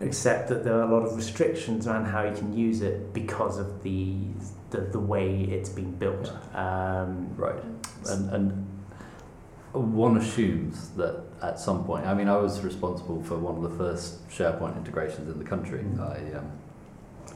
except 0.00 0.48
that 0.48 0.64
there 0.64 0.74
are 0.74 0.82
a 0.82 0.92
lot 0.92 1.04
of 1.04 1.16
restrictions 1.16 1.86
around 1.86 2.06
how 2.06 2.24
you 2.24 2.34
can 2.34 2.56
use 2.56 2.82
it 2.82 3.12
because 3.12 3.58
of 3.58 3.82
the 3.82 4.16
the, 4.70 4.80
the 4.82 4.98
way 4.98 5.44
it's 5.44 5.70
been 5.70 5.92
built. 5.92 6.32
Um, 6.54 7.34
Right. 7.36 7.62
And, 8.10 8.30
and 8.30 8.66
one 9.72 10.16
assumes 10.16 10.90
that 10.90 11.22
at 11.42 11.58
some 11.58 11.84
point, 11.84 12.06
I 12.06 12.14
mean, 12.14 12.28
I 12.28 12.36
was 12.36 12.60
responsible 12.60 13.22
for 13.22 13.36
one 13.36 13.56
of 13.56 13.62
the 13.62 13.76
first 13.78 14.28
SharePoint 14.28 14.76
integrations 14.76 15.30
in 15.30 15.38
the 15.38 15.44
country. 15.44 15.80
Mm. 15.80 16.00
I, 16.00 16.38
um, 16.38 16.50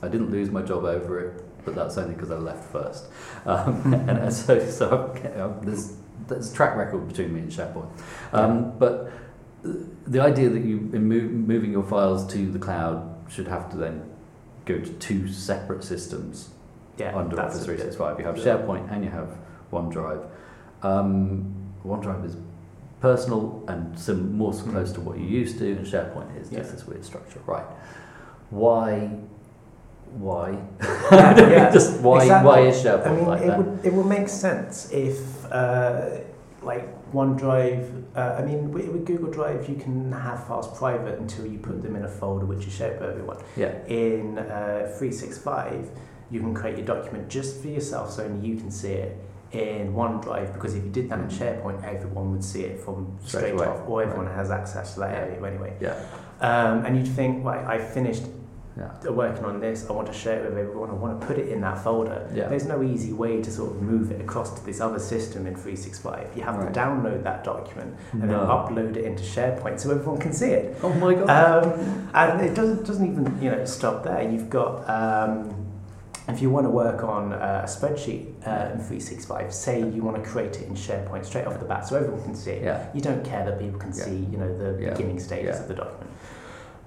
I 0.03 0.09
didn't 0.09 0.31
lose 0.31 0.51
my 0.51 0.63
job 0.63 0.85
over 0.85 1.21
it, 1.21 1.45
but 1.65 1.75
that's 1.75 1.97
only 1.99 2.15
because 2.15 2.31
I 2.31 2.37
left 2.37 2.71
first. 2.71 3.07
Um, 3.45 3.93
and 4.09 4.33
so, 4.35 4.65
so 4.71 5.13
I'm, 5.35 5.41
um, 5.41 5.61
there's, 5.63 5.97
there's 6.29 6.53
a 6.53 6.55
track 6.55 6.77
record 6.77 7.09
between 7.09 7.35
me 7.35 7.41
and 7.41 7.51
SharePoint. 7.51 7.89
Um, 8.33 8.79
but 8.79 9.11
the 9.63 10.21
idea 10.21 10.49
that 10.49 10.65
you, 10.65 10.91
in 10.93 11.05
move, 11.09 11.31
moving 11.31 11.73
your 11.73 11.85
files 11.85 12.27
to 12.33 12.51
the 12.51 12.59
cloud, 12.59 13.09
should 13.31 13.49
have 13.49 13.71
to 13.71 13.77
then 13.77 14.03
go 14.65 14.79
to 14.79 14.93
two 14.95 15.29
separate 15.29 15.85
systems 15.85 16.51
yeah, 16.99 17.17
under 17.17 17.41
Office 17.41 17.65
365. 17.65 18.19
You 18.19 18.25
have 18.27 18.37
yeah. 18.39 18.45
SharePoint 18.45 18.93
and 18.93 19.05
you 19.05 19.11
have 19.11 19.29
OneDrive. 19.73 20.27
Um, 20.83 21.55
OneDrive 21.85 22.25
is 22.25 22.37
personal 23.01 23.65
and 23.69 23.99
sim- 23.99 24.37
more 24.37 24.53
Mm. 24.53 24.71
close 24.71 24.93
to 24.93 25.01
what 25.01 25.19
you 25.19 25.25
used 25.27 25.59
to, 25.59 25.73
and 25.73 25.87
SharePoint 25.87 26.41
is 26.41 26.51
Yeah. 26.53 26.59
just 26.59 26.73
this 26.73 26.87
weird 26.87 27.05
structure. 27.05 27.41
Right. 27.47 27.65
Why? 28.51 29.11
Why? 30.19 30.59
Yeah. 31.13 31.71
just 31.73 32.01
why? 32.01 32.23
Exactly. 32.23 32.49
Why 32.49 32.61
is 32.61 32.77
SharePoint 32.85 33.07
I 33.07 33.17
mean, 33.17 33.27
like 33.27 33.43
it 33.43 33.47
that? 33.47 33.59
would 33.59 33.81
it 33.87 33.93
would 33.95 34.07
make 34.07 34.29
sense 34.29 34.91
if 34.93 35.51
uh, 35.51 36.07
like 36.65 37.13
OneDrive. 37.13 38.05
Uh, 38.15 38.37
I 38.39 38.45
mean, 38.45 38.71
with, 38.73 38.89
with 38.89 39.05
Google 39.07 39.31
Drive, 39.31 39.69
you 39.69 39.77
can 39.77 40.13
have 40.13 40.47
files 40.47 40.77
private 40.79 41.19
until 41.19 41.47
you 41.47 41.59
put 41.59 41.83
them 41.83 41.97
in 41.97 42.05
a 42.05 42.09
folder 42.09 42.47
which 42.47 42.67
is 42.67 42.73
shared 42.75 42.99
by 43.01 43.07
everyone. 43.09 43.39
yeah. 43.57 43.73
In 43.87 44.39
uh, 44.39 44.93
365, 44.99 45.91
you 46.31 46.41
can 46.41 46.55
create 46.55 46.77
your 46.79 46.87
document 46.87 47.29
just 47.29 47.61
for 47.61 47.69
yourself, 47.69 48.11
so 48.13 48.25
only 48.25 48.47
you 48.47 48.57
can 48.57 48.71
see 48.71 48.93
it. 48.93 49.19
In 49.53 49.93
OneDrive, 49.93 50.55
because 50.55 50.75
if 50.75 50.83
you 50.83 50.89
did 50.89 51.11
that 51.11 51.19
in 51.19 51.27
Mhm. 51.27 51.39
SharePoint, 51.63 51.85
everyone 51.85 52.33
would 52.33 52.43
see 52.43 52.63
it 52.63 52.81
from 52.81 53.19
Straight 53.23 53.41
straight, 53.41 53.53
away. 53.53 53.67
off, 53.67 53.87
or 53.87 54.03
everyone 54.03 54.27
has 54.29 54.51
access 54.51 54.95
to 54.95 55.01
that 55.01 55.15
area 55.15 55.45
anyway. 55.45 55.75
Yeah. 55.79 55.95
Um, 56.41 56.87
and 56.87 56.97
you'd 56.97 57.07
think, 57.15 57.45
right, 57.45 57.63
I 57.67 57.77
finished 57.79 58.23
Yeah. 58.77 59.11
working 59.11 59.45
on 59.45 59.61
this, 59.61 59.89
I 59.89 59.93
want 59.93 60.07
to 60.09 60.15
share 60.15 60.43
it 60.43 60.49
with 60.49 60.59
everyone, 60.59 60.89
I 60.91 60.95
want 60.95 61.21
to 61.21 61.27
put 61.27 61.39
it 61.39 61.49
in 61.49 61.61
that 61.61 61.79
folder. 61.85 62.27
Yeah. 62.35 62.49
There's 62.49 62.65
no 62.67 62.83
easy 62.83 63.13
way 63.13 63.43
to 63.43 63.51
sort 63.51 63.73
of 63.73 63.83
move 63.83 64.11
it 64.11 64.21
across 64.21 64.59
to 64.59 64.65
this 64.65 64.81
other 64.81 64.99
system 64.99 65.47
in 65.47 65.55
365. 65.55 66.31
You 66.35 66.43
have 66.45 66.57
Right. 66.57 66.73
to 66.73 66.81
download 66.81 67.23
that 67.25 67.45
document 67.45 67.95
and 68.13 68.23
then 68.23 68.31
upload 68.39 68.97
it 68.97 69.05
into 69.05 69.23
SharePoint 69.23 69.79
so 69.79 69.91
everyone 69.91 70.19
can 70.19 70.33
see 70.33 70.51
it. 70.53 70.77
Oh 70.83 70.93
my 70.95 71.15
god. 71.15 71.29
Um, 71.67 72.09
and 72.15 72.41
it 72.41 72.55
doesn't, 72.55 72.87
doesn't 72.87 73.07
even 73.11 73.43
you 73.43 73.51
know 73.51 73.65
stop 73.67 74.05
there. 74.05 74.23
You've 74.23 74.49
got 74.49 74.89
um, 74.89 75.55
if 76.29 76.41
you 76.41 76.49
want 76.49 76.65
to 76.67 76.71
work 76.71 77.03
on 77.05 77.33
uh, 77.35 77.63
a 77.65 77.69
spreadsheet 77.69 78.27
uh, 78.47 78.73
in 78.73 78.79
365, 78.79 79.53
say 79.53 79.81
you 79.81 80.03
want 80.03 80.17
to 80.17 80.23
create 80.31 80.57
it 80.61 80.69
in 80.69 80.75
SharePoint 80.75 81.27
straight 81.27 81.47
off 81.47 81.59
the 81.59 81.67
bat 81.67 81.87
so 81.87 81.97
everyone 81.97 82.23
can 82.23 82.35
see 82.35 82.53
it. 82.53 82.63
yeah. 82.63 82.87
You 82.95 83.01
don't 83.03 83.23
care 83.25 83.45
that 83.45 83.59
people 83.59 83.79
can 83.79 83.93
see, 83.93 84.17
you 84.31 84.39
know, 84.39 84.57
the 84.57 84.73
beginning 84.91 85.19
stages 85.21 85.61
of 85.61 85.69
the 85.69 85.75
document. 85.75 86.11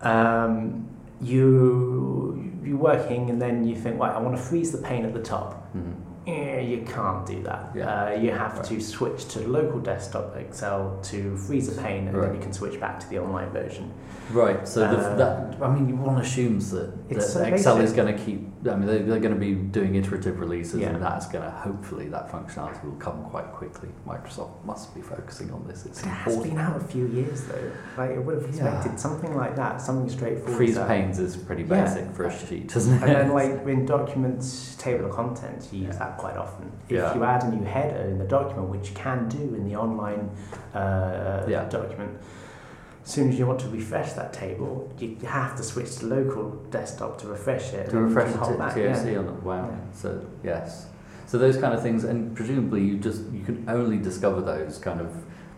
Um, 0.01 0.87
you 1.21 2.51
you're 2.63 2.77
working 2.77 3.29
and 3.29 3.39
then 3.41 3.67
you 3.67 3.75
think, 3.75 3.99
right, 3.99 4.13
I 4.13 4.19
want 4.19 4.35
to 4.35 4.41
freeze 4.41 4.71
the 4.71 4.79
pane 4.79 5.05
at 5.05 5.13
the 5.13 5.21
top. 5.21 5.71
Mhm. 5.75 5.93
Eh, 6.27 6.59
you 6.61 6.81
can't 6.85 7.25
do 7.25 7.43
that. 7.43 7.71
Yeah. 7.75 8.05
Uh, 8.05 8.09
you 8.19 8.31
have 8.31 8.55
Right. 8.55 8.63
to 8.65 8.81
switch 8.81 9.27
to 9.33 9.47
local 9.47 9.79
desktop 9.79 10.35
Excel 10.35 10.97
to 11.03 11.37
freeze 11.37 11.73
the 11.73 11.79
pane, 11.81 12.07
and 12.07 12.17
Right. 12.17 12.27
then 12.27 12.35
you 12.35 12.41
can 12.41 12.51
switch 12.53 12.79
back 12.79 12.99
to 13.01 13.09
the 13.09 13.19
online 13.19 13.49
version. 13.51 13.91
Right. 14.33 14.67
So 14.67 14.79
the, 14.79 14.97
Uh, 14.97 15.15
that 15.17 15.55
I 15.61 15.69
mean, 15.71 16.01
one 16.01 16.17
assumes 16.19 16.71
that, 16.71 16.91
It's 17.09 17.25
that 17.27 17.31
so 17.31 17.43
Excel 17.43 17.77
is 17.79 17.93
going 17.93 18.15
to 18.15 18.19
keep. 18.19 18.49
I 18.67 18.75
mean, 18.75 18.87
they're, 18.87 19.03
they're 19.03 19.19
going 19.19 19.35
to 19.35 19.39
be 19.39 19.53
doing 19.53 19.93
iterative 19.93 20.39
releases, 20.39 20.79
Yeah. 20.79 20.89
and 20.89 21.03
that's 21.03 21.27
going 21.27 21.43
to 21.43 21.51
hopefully 21.51 22.07
that 22.09 22.31
functionality 22.31 22.83
will 22.83 22.93
come 22.97 23.23
quite 23.29 23.51
quickly. 23.53 23.89
Microsoft 24.07 24.65
must 24.65 24.95
be 24.95 25.01
focusing 25.01 25.51
on 25.51 25.63
this. 25.67 25.85
It's 25.85 26.01
It 26.01 26.07
has 26.07 26.37
been 26.37 26.57
out 26.57 26.75
a 26.75 26.79
few 26.79 27.05
years 27.05 27.43
though. 27.43 27.69
Like 28.01 28.15
I 28.15 28.17
would 28.17 28.33
have 28.41 28.45
expected 28.45 28.91
Yeah. 28.93 28.95
something 28.97 29.35
like 29.37 29.55
that, 29.57 29.79
something 29.79 30.09
straightforward. 30.09 30.55
Freeze 30.57 30.75
that- 30.75 30.87
panes 30.87 31.19
is 31.19 31.37
pretty 31.37 31.61
Yeah. 31.61 31.83
basic 31.83 32.09
for 32.15 32.23
a 32.23 32.31
sheet, 32.31 32.75
isn't 32.75 32.95
it? 32.95 33.03
And 33.03 33.11
then, 33.15 33.33
like 33.33 33.67
in 33.67 33.85
documents, 33.85 34.75
table 34.79 35.05
of 35.05 35.11
contents, 35.11 35.71
you 35.71 35.85
use 35.85 35.95
Yeah. 35.99 36.14
That 36.15 36.21
quite 36.21 36.37
often. 36.37 36.71
If 36.89 36.91
Yeah. 36.97 37.15
you 37.15 37.23
add 37.23 37.43
a 37.43 37.49
new 37.49 37.63
header 37.65 38.01
in 38.09 38.17
the 38.17 38.25
document, 38.25 38.69
which 38.69 38.89
you 38.89 38.95
can 38.95 39.27
do 39.27 39.55
in 39.55 39.67
the 39.67 39.75
online 39.75 40.29
uh, 40.73 41.43
Yeah. 41.47 41.65
document, 41.69 42.11
as 43.03 43.11
soon 43.11 43.29
as 43.29 43.39
you 43.39 43.45
want 43.45 43.59
to 43.59 43.69
refresh 43.69 44.13
that 44.13 44.33
table, 44.33 44.91
you 44.99 45.15
have 45.25 45.55
to 45.57 45.63
switch 45.63 45.97
to 45.97 46.07
local 46.07 46.49
desktop 46.71 47.17
to 47.19 47.27
refresh 47.27 47.73
it. 47.73 47.89
to 47.89 47.97
and 47.97 48.07
refresh 48.07 48.33
it 48.35 48.43
to 48.43 48.57
back, 48.57 48.73
TOC 48.75 49.11
yeah. 49.11 49.19
on 49.19 49.25
it. 49.27 49.43
Wow. 49.43 49.69
Yeah. 49.69 49.75
So 49.93 50.21
yes. 50.43 50.87
So 51.27 51.37
those 51.37 51.57
kind 51.57 51.73
of 51.73 51.81
things, 51.81 52.03
and 52.03 52.35
presumably 52.35 52.81
you 52.83 52.97
just 52.97 53.21
you 53.31 53.43
can 53.43 53.65
only 53.67 53.97
discover 53.97 54.41
those 54.41 54.77
kind 54.77 54.99
of 55.01 55.09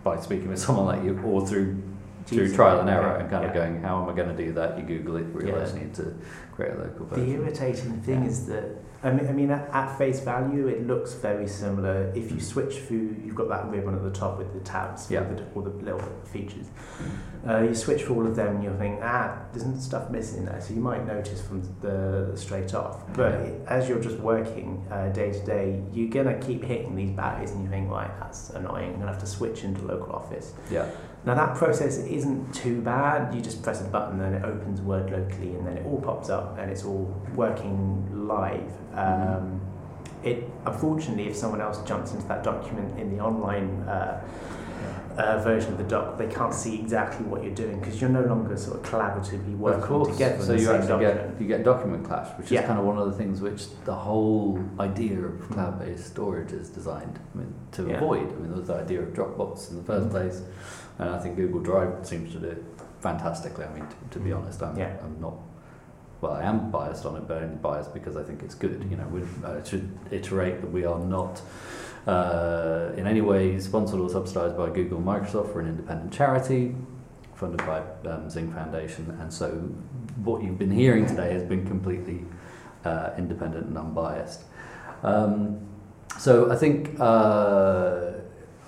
by 0.03 0.19
speaking 0.19 0.49
with 0.49 0.59
someone 0.65 0.85
like 0.85 1.03
you, 1.03 1.19
or 1.25 1.45
through 1.45 1.77
through 2.25 2.53
trial 2.53 2.81
and 2.81 2.89
error, 2.89 3.13
yeah, 3.15 3.19
and 3.21 3.29
kind 3.29 3.45
of 3.45 3.53
going, 3.53 3.81
how 3.81 4.01
am 4.03 4.09
I 4.09 4.13
going 4.13 4.27
to 4.35 4.45
do 4.45 4.51
that? 4.53 4.77
You 4.77 4.83
Google 4.83 5.15
it, 5.15 5.25
realise 5.31 5.69
Yeah. 5.73 5.79
you 5.79 5.85
need 5.85 5.93
to 5.95 6.13
create 6.53 6.73
a 6.73 6.77
local 6.77 7.05
The 7.05 7.25
irritating 7.31 8.01
thing 8.01 8.23
Yeah. 8.23 8.27
is 8.29 8.45
that 8.47 8.65
I 9.03 9.11
mean, 9.11 9.27
I 9.27 9.31
mean 9.31 9.51
at, 9.51 9.69
at 9.69 9.97
face 9.97 10.19
value, 10.21 10.67
it 10.67 10.87
looks 10.87 11.13
very 11.13 11.47
similar. 11.47 12.11
If 12.15 12.31
you 12.31 12.39
switch 12.39 12.77
through, 12.79 13.15
you've 13.23 13.35
got 13.35 13.47
that 13.49 13.69
ribbon 13.69 13.93
at 13.95 14.03
the 14.03 14.09
top 14.11 14.37
with 14.39 14.53
the 14.53 14.59
tabs, 14.61 15.09
Yeah. 15.11 15.21
the, 15.21 15.43
all 15.55 15.61
the 15.61 15.69
little 15.69 16.01
features. 16.25 16.65
Uh, 17.47 17.59
you 17.61 17.75
switch 17.75 18.03
through 18.03 18.15
all 18.15 18.27
of 18.27 18.35
them, 18.35 18.55
and 18.55 18.63
you'll 18.63 18.77
think, 18.77 18.99
ah, 19.03 19.37
there's 19.53 19.83
stuff 19.83 20.09
missing 20.09 20.45
there. 20.45 20.59
So 20.59 20.73
you 20.73 20.81
might 20.81 21.05
notice 21.05 21.41
from 21.41 21.61
the 21.81 22.31
straight 22.35 22.73
off. 22.73 23.03
But 23.13 23.33
it, 23.33 23.61
as 23.67 23.87
you're 23.87 24.01
just 24.01 24.17
working 24.17 24.85
uh, 24.91 25.09
day 25.09 25.31
to 25.31 25.45
day, 25.45 25.81
you're 25.93 26.09
gonna 26.09 26.37
keep 26.39 26.63
hitting 26.63 26.95
these 26.95 27.11
barriers, 27.11 27.51
and 27.51 27.63
you 27.63 27.69
think, 27.69 27.89
right, 27.91 28.11
that's 28.19 28.49
annoying. 28.49 28.93
I'm 28.93 28.99
gonna 28.99 29.11
have 29.11 29.21
to 29.21 29.27
switch 29.27 29.63
into 29.63 29.85
local 29.85 30.11
office. 30.13 30.53
Yeah. 30.71 30.89
Now 31.27 31.35
that 31.35 31.55
process 31.55 31.97
isn't 31.97 32.53
too 32.53 32.79
bad. 32.81 33.35
You 33.35 33.41
just 33.41 33.61
press 33.61 33.81
a 33.81 33.83
button 33.83 34.21
and 34.21 34.33
it 34.33 34.45
opens 34.45 34.79
Word 34.79 35.11
locally, 35.11 35.55
and 35.55 35.67
then 35.67 35.75
it 35.75 35.85
all 35.85 35.99
pops 35.99 36.29
up 36.29 36.57
and 36.57 36.71
it's 36.71 36.85
all 36.85 37.13
working 37.35 38.25
live. 38.29 38.71
Um, 38.93 39.59
it 40.23 40.49
unfortunately, 40.65 41.27
if 41.27 41.35
someone 41.35 41.59
else 41.59 41.83
jumps 41.83 42.13
into 42.13 42.25
that 42.29 42.45
document 42.45 42.97
in 42.97 43.13
the 43.13 43.21
online 43.21 43.67
uh, 43.89 44.25
uh, 45.17 45.41
version 45.43 45.71
of 45.71 45.77
the 45.79 45.83
doc, 45.83 46.17
they 46.17 46.27
can't 46.27 46.53
see 46.53 46.79
exactly 46.79 47.25
what 47.25 47.43
you're 47.43 47.53
doing 47.55 47.79
because 47.79 47.99
you're 47.99 48.09
no 48.09 48.21
longer 48.23 48.55
sort 48.55 48.77
of 48.77 48.83
collaboratively 48.91 49.57
working 49.57 49.83
of 49.95 50.11
together. 50.11 50.43
So 50.43 50.53
you 50.53 50.71
actually 50.71 50.87
document. 50.87 51.31
get 51.33 51.41
you 51.41 51.47
get 51.47 51.63
document 51.63 52.05
clash, 52.05 52.37
which 52.37 52.51
Yeah. 52.51 52.61
is 52.61 52.67
kind 52.67 52.79
of 52.79 52.85
one 52.85 52.97
of 52.99 53.07
the 53.07 53.13
things 53.13 53.41
which 53.41 53.67
the 53.85 53.95
whole 53.95 54.59
idea 54.79 55.19
of 55.19 55.49
cloud-based 55.49 56.05
storage 56.05 56.51
is 56.51 56.69
designed 56.69 57.19
I 57.33 57.37
mean, 57.39 57.53
to 57.71 57.87
Yeah. 57.87 57.95
avoid. 57.97 58.27
I 58.29 58.35
mean, 58.35 58.49
there 58.49 58.57
was 58.59 58.67
the 58.67 58.75
idea 58.75 59.01
of 59.01 59.09
Dropbox 59.13 59.71
in 59.71 59.77
the 59.77 59.83
1st 59.83 60.07
Mhm. 60.07 60.11
place, 60.11 60.41
and 60.99 61.09
I 61.09 61.17
think 61.19 61.35
Google 61.35 61.61
Drive 61.61 61.93
seems 62.05 62.31
to 62.33 62.39
do 62.39 62.47
it 62.47 62.63
fantastically. 62.99 63.65
I 63.65 63.73
mean, 63.73 63.87
to, 63.87 63.95
to 64.11 64.19
be 64.23 64.29
Mhm. 64.29 64.37
honest, 64.37 64.61
I'm, 64.61 64.77
Yeah. 64.77 64.91
I'm 65.03 65.19
not. 65.19 65.33
Well, 66.21 66.33
I 66.33 66.43
am 66.43 66.71
biased 66.71 67.05
on 67.05 67.15
it, 67.15 67.27
but 67.27 67.41
only 67.43 67.55
biased 67.55 67.93
because 67.93 68.15
I 68.17 68.23
think 68.23 68.41
it's 68.43 68.55
good. 68.55 68.83
You 68.89 68.97
know, 68.97 69.05
we 69.11 69.21
I 69.45 69.63
should 69.63 69.87
iterate 70.11 70.61
that 70.61 70.71
we 70.71 70.83
are 70.85 70.97
not 70.99 71.41
uh, 72.07 72.93
in 72.95 73.05
any 73.05 73.21
way 73.21 73.59
sponsored 73.59 73.99
or 73.99 74.09
subsidised 74.09 74.57
by 74.57 74.69
Google 74.69 74.99
Microsoft. 74.99 75.53
We're 75.53 75.61
an 75.61 75.67
independent 75.67 76.11
charity 76.13 76.75
funded 77.35 77.59
by 77.65 77.81
um, 78.09 78.29
Zing 78.29 78.51
Foundation, 78.53 79.15
and 79.21 79.31
so 79.31 79.49
what 80.23 80.41
you've 80.41 80.57
been 80.57 80.71
hearing 80.71 81.05
today 81.05 81.33
has 81.33 81.43
been 81.43 81.67
completely 81.67 82.25
uh, 82.85 83.11
independent 83.17 83.67
and 83.67 83.77
unbiased. 83.77 84.41
Um, 85.03 85.59
so 86.17 86.51
I 86.51 86.55
think. 86.55 86.99
Uh, 86.99 88.13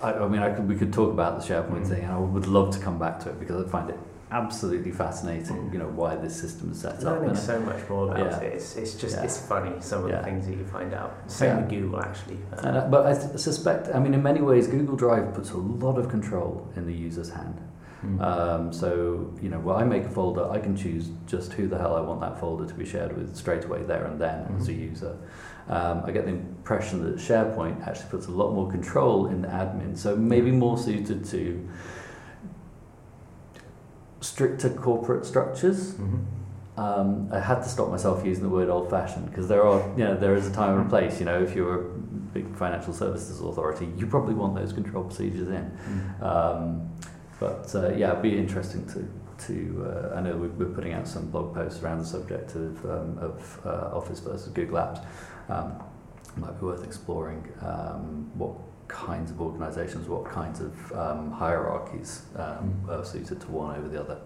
I, 0.02 0.14
I 0.14 0.28
mean, 0.30 0.42
I 0.42 0.54
could, 0.54 0.66
we 0.66 0.76
could 0.76 0.94
talk 0.94 1.12
about 1.12 1.42
the 1.42 1.46
SharePoint 1.54 1.82
Mm. 1.84 1.88
thing, 1.88 2.04
and 2.04 2.14
I 2.14 2.20
would 2.20 2.48
love 2.48 2.74
to 2.76 2.80
come 2.80 2.98
back 2.98 3.20
to 3.22 3.30
it 3.32 3.38
because 3.38 3.66
I 3.66 3.70
find 3.70 3.90
it 3.90 4.00
absolutely 4.32 4.92
fascinating. 4.92 5.70
You 5.74 5.80
know 5.80 5.88
why 5.88 6.16
this 6.16 6.36
system 6.40 6.72
is 6.72 6.82
set 6.82 6.96
up. 6.96 7.04
Learning 7.04 7.36
so 7.36 7.60
much 7.60 7.88
more 7.90 8.06
about 8.12 8.20
Yeah. 8.20 8.38
it. 8.48 8.54
It's, 8.54 8.76
it's 8.76 8.94
just 8.96 9.16
Yeah. 9.18 9.24
it's 9.24 9.38
funny 9.40 9.74
some 9.80 10.04
of 10.04 10.10
Yeah. 10.10 10.18
the 10.18 10.24
things 10.24 10.46
that 10.48 10.56
you 10.56 10.66
find 10.66 10.94
out. 10.94 11.14
Same 11.28 11.58
with 11.58 11.70
Google 11.70 12.00
actually. 12.02 12.38
Uh, 12.54 12.68
uh, 12.68 12.90
but 12.90 13.06
I 13.08 13.14
th- 13.14 13.38
suspect, 13.40 13.90
I 13.94 14.00
mean, 14.00 14.14
in 14.14 14.22
many 14.24 14.42
ways, 14.42 14.68
Google 14.68 14.96
Drive 14.96 15.34
puts 15.34 15.52
a 15.52 15.58
lot 15.58 15.98
of 15.98 16.10
control 16.10 16.68
in 16.76 16.86
the 16.86 16.94
user's 16.94 17.30
hand. 17.32 17.60
mm. 18.06 18.22
Um, 18.22 18.72
so, 18.72 19.30
you 19.42 19.50
know, 19.50 19.60
when 19.60 19.76
I 19.76 19.84
make 19.84 20.06
a 20.06 20.10
folder, 20.10 20.50
I 20.50 20.60
can 20.60 20.74
choose 20.76 21.10
just 21.26 21.52
who 21.54 21.68
the 21.68 21.78
hell 21.78 21.96
I 21.96 22.02
want 22.02 22.22
that 22.22 22.40
folder 22.40 22.66
to 22.66 22.74
be 22.74 22.86
shared 22.86 23.18
with 23.18 23.36
straight 23.36 23.66
away 23.66 23.84
there 23.84 24.06
and 24.06 24.18
then 24.22 24.46
as 24.58 24.70
a 24.70 24.72
Mhm. 24.72 24.90
user. 24.92 25.14
Um, 25.68 26.02
I 26.06 26.12
get 26.12 26.24
the 26.26 26.32
impression 26.32 27.04
that 27.04 27.18
SharePoint 27.18 27.86
actually 27.88 28.10
puts 28.10 28.28
a 28.28 28.32
lot 28.32 28.54
more 28.54 28.70
control 28.72 29.28
in 29.28 29.42
the 29.42 29.50
admin, 29.50 29.98
so 29.98 30.16
maybe 30.16 30.50
more 30.52 30.78
suited 30.78 31.26
to 31.26 31.60
stricter 34.22 34.70
corporate 34.70 35.26
structures. 35.26 35.94
Mhm. 35.94 36.20
Um, 36.78 37.30
I 37.32 37.40
had 37.40 37.62
to 37.64 37.70
stop 37.70 37.90
myself 37.90 38.26
using 38.26 38.44
the 38.44 38.50
word 38.50 38.70
old-fashioned 38.70 39.26
because 39.30 39.50
there 39.50 39.64
are, 39.64 39.82
you 39.98 40.06
know, 40.06 40.16
there 40.16 40.34
is 40.36 40.48
a 40.48 40.52
time 40.52 40.78
and 40.78 40.88
a 40.88 40.90
place. 40.90 41.20
You 41.20 41.26
know, 41.26 41.42
if 41.42 41.54
you're 41.54 41.82
a 41.82 41.84
big 42.34 42.56
financial 42.56 42.94
services 42.94 43.42
authority, 43.42 43.90
you 43.98 44.08
probably 44.08 44.34
want 44.34 44.56
those 44.56 44.72
control 44.72 45.04
procedures 45.04 45.50
in. 45.50 45.72
Mm. 45.72 46.24
Um, 46.24 46.90
but 47.40 47.74
uh, 47.76 47.92
yeah, 47.94 48.12
it'd 48.12 48.22
be 48.22 48.38
interesting 48.38 48.86
to 48.88 49.08
to. 49.48 50.12
Uh, 50.14 50.18
I 50.18 50.22
know 50.22 50.36
we're, 50.38 50.50
we're 50.50 50.74
putting 50.74 50.94
out 50.94 51.08
some 51.08 51.30
blog 51.30 51.54
posts 51.54 51.82
around 51.82 52.00
the 52.00 52.06
subject 52.06 52.56
of 52.56 52.86
um, 52.86 53.18
of 53.20 53.60
uh, 53.66 53.98
Office 53.98 54.20
versus 54.20 54.48
Google 54.54 54.78
Apps. 54.78 55.04
Um, 55.50 55.82
might 56.38 56.58
be 56.60 56.66
worth 56.66 56.86
exploring 56.86 57.44
um, 57.62 58.30
what 58.36 58.56
kinds 58.90 59.32
of 59.32 59.40
organisations, 59.40 60.10
what 60.10 60.26
kinds 60.26 60.60
of 60.60 60.92
um, 60.92 61.32
hierarchies 61.32 62.24
um, 62.36 62.74
are 62.90 63.06
suited 63.06 63.40
to 63.40 63.48
one 63.52 63.78
over 63.78 63.88
the 63.88 64.00
other. 64.00 64.18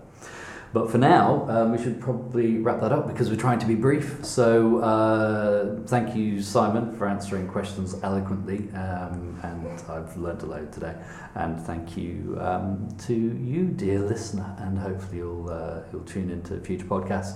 But 0.73 0.89
for 0.89 0.97
now, 0.97 1.45
um, 1.49 1.71
we 1.71 1.77
should 1.77 2.01
probably 2.01 2.57
wrap 2.57 2.81
that 2.81 2.91
up 2.91 3.07
because 3.07 3.29
we're 3.29 3.35
trying 3.35 3.59
to 3.59 3.67
be 3.67 3.75
brief. 3.75 4.25
So, 4.25 4.79
uh, 4.79 5.85
thank 5.85 6.15
you, 6.15 6.41
Simon, 6.41 6.97
for 6.97 7.07
answering 7.07 7.47
questions 7.47 7.95
eloquently, 8.01 8.71
um, 8.71 9.39
and 9.43 9.67
I've 9.87 10.17
learned 10.17 10.41
a 10.41 10.47
load 10.47 10.71
today. 10.73 10.95
And 11.35 11.61
thank 11.61 11.95
you 11.95 12.39
um, 12.41 12.89
to 13.05 13.13
you, 13.13 13.65
dear 13.65 13.99
listener, 13.99 14.55
and 14.61 14.79
hopefully 14.79 15.17
you'll 15.17 15.47
uh, 15.47 15.81
you'll 15.91 16.05
tune 16.05 16.31
into 16.31 16.59
future 16.61 16.85
podcasts. 16.85 17.35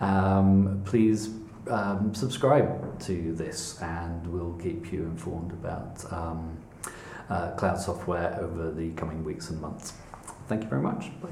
Um, 0.00 0.80
please 0.86 1.28
um, 1.70 2.14
subscribe 2.14 2.98
to 3.00 3.34
this, 3.34 3.78
and 3.82 4.26
we'll 4.26 4.54
keep 4.54 4.90
you 4.92 5.02
informed 5.02 5.52
about 5.52 6.10
um, 6.10 6.56
Uh, 7.28 7.50
cloud 7.56 7.78
software 7.78 8.38
over 8.40 8.70
the 8.70 8.90
coming 8.92 9.22
weeks 9.22 9.50
and 9.50 9.60
months. 9.60 9.92
Thank 10.46 10.62
you 10.62 10.68
very 10.68 10.82
much. 10.82 11.10
Bye. 11.20 11.28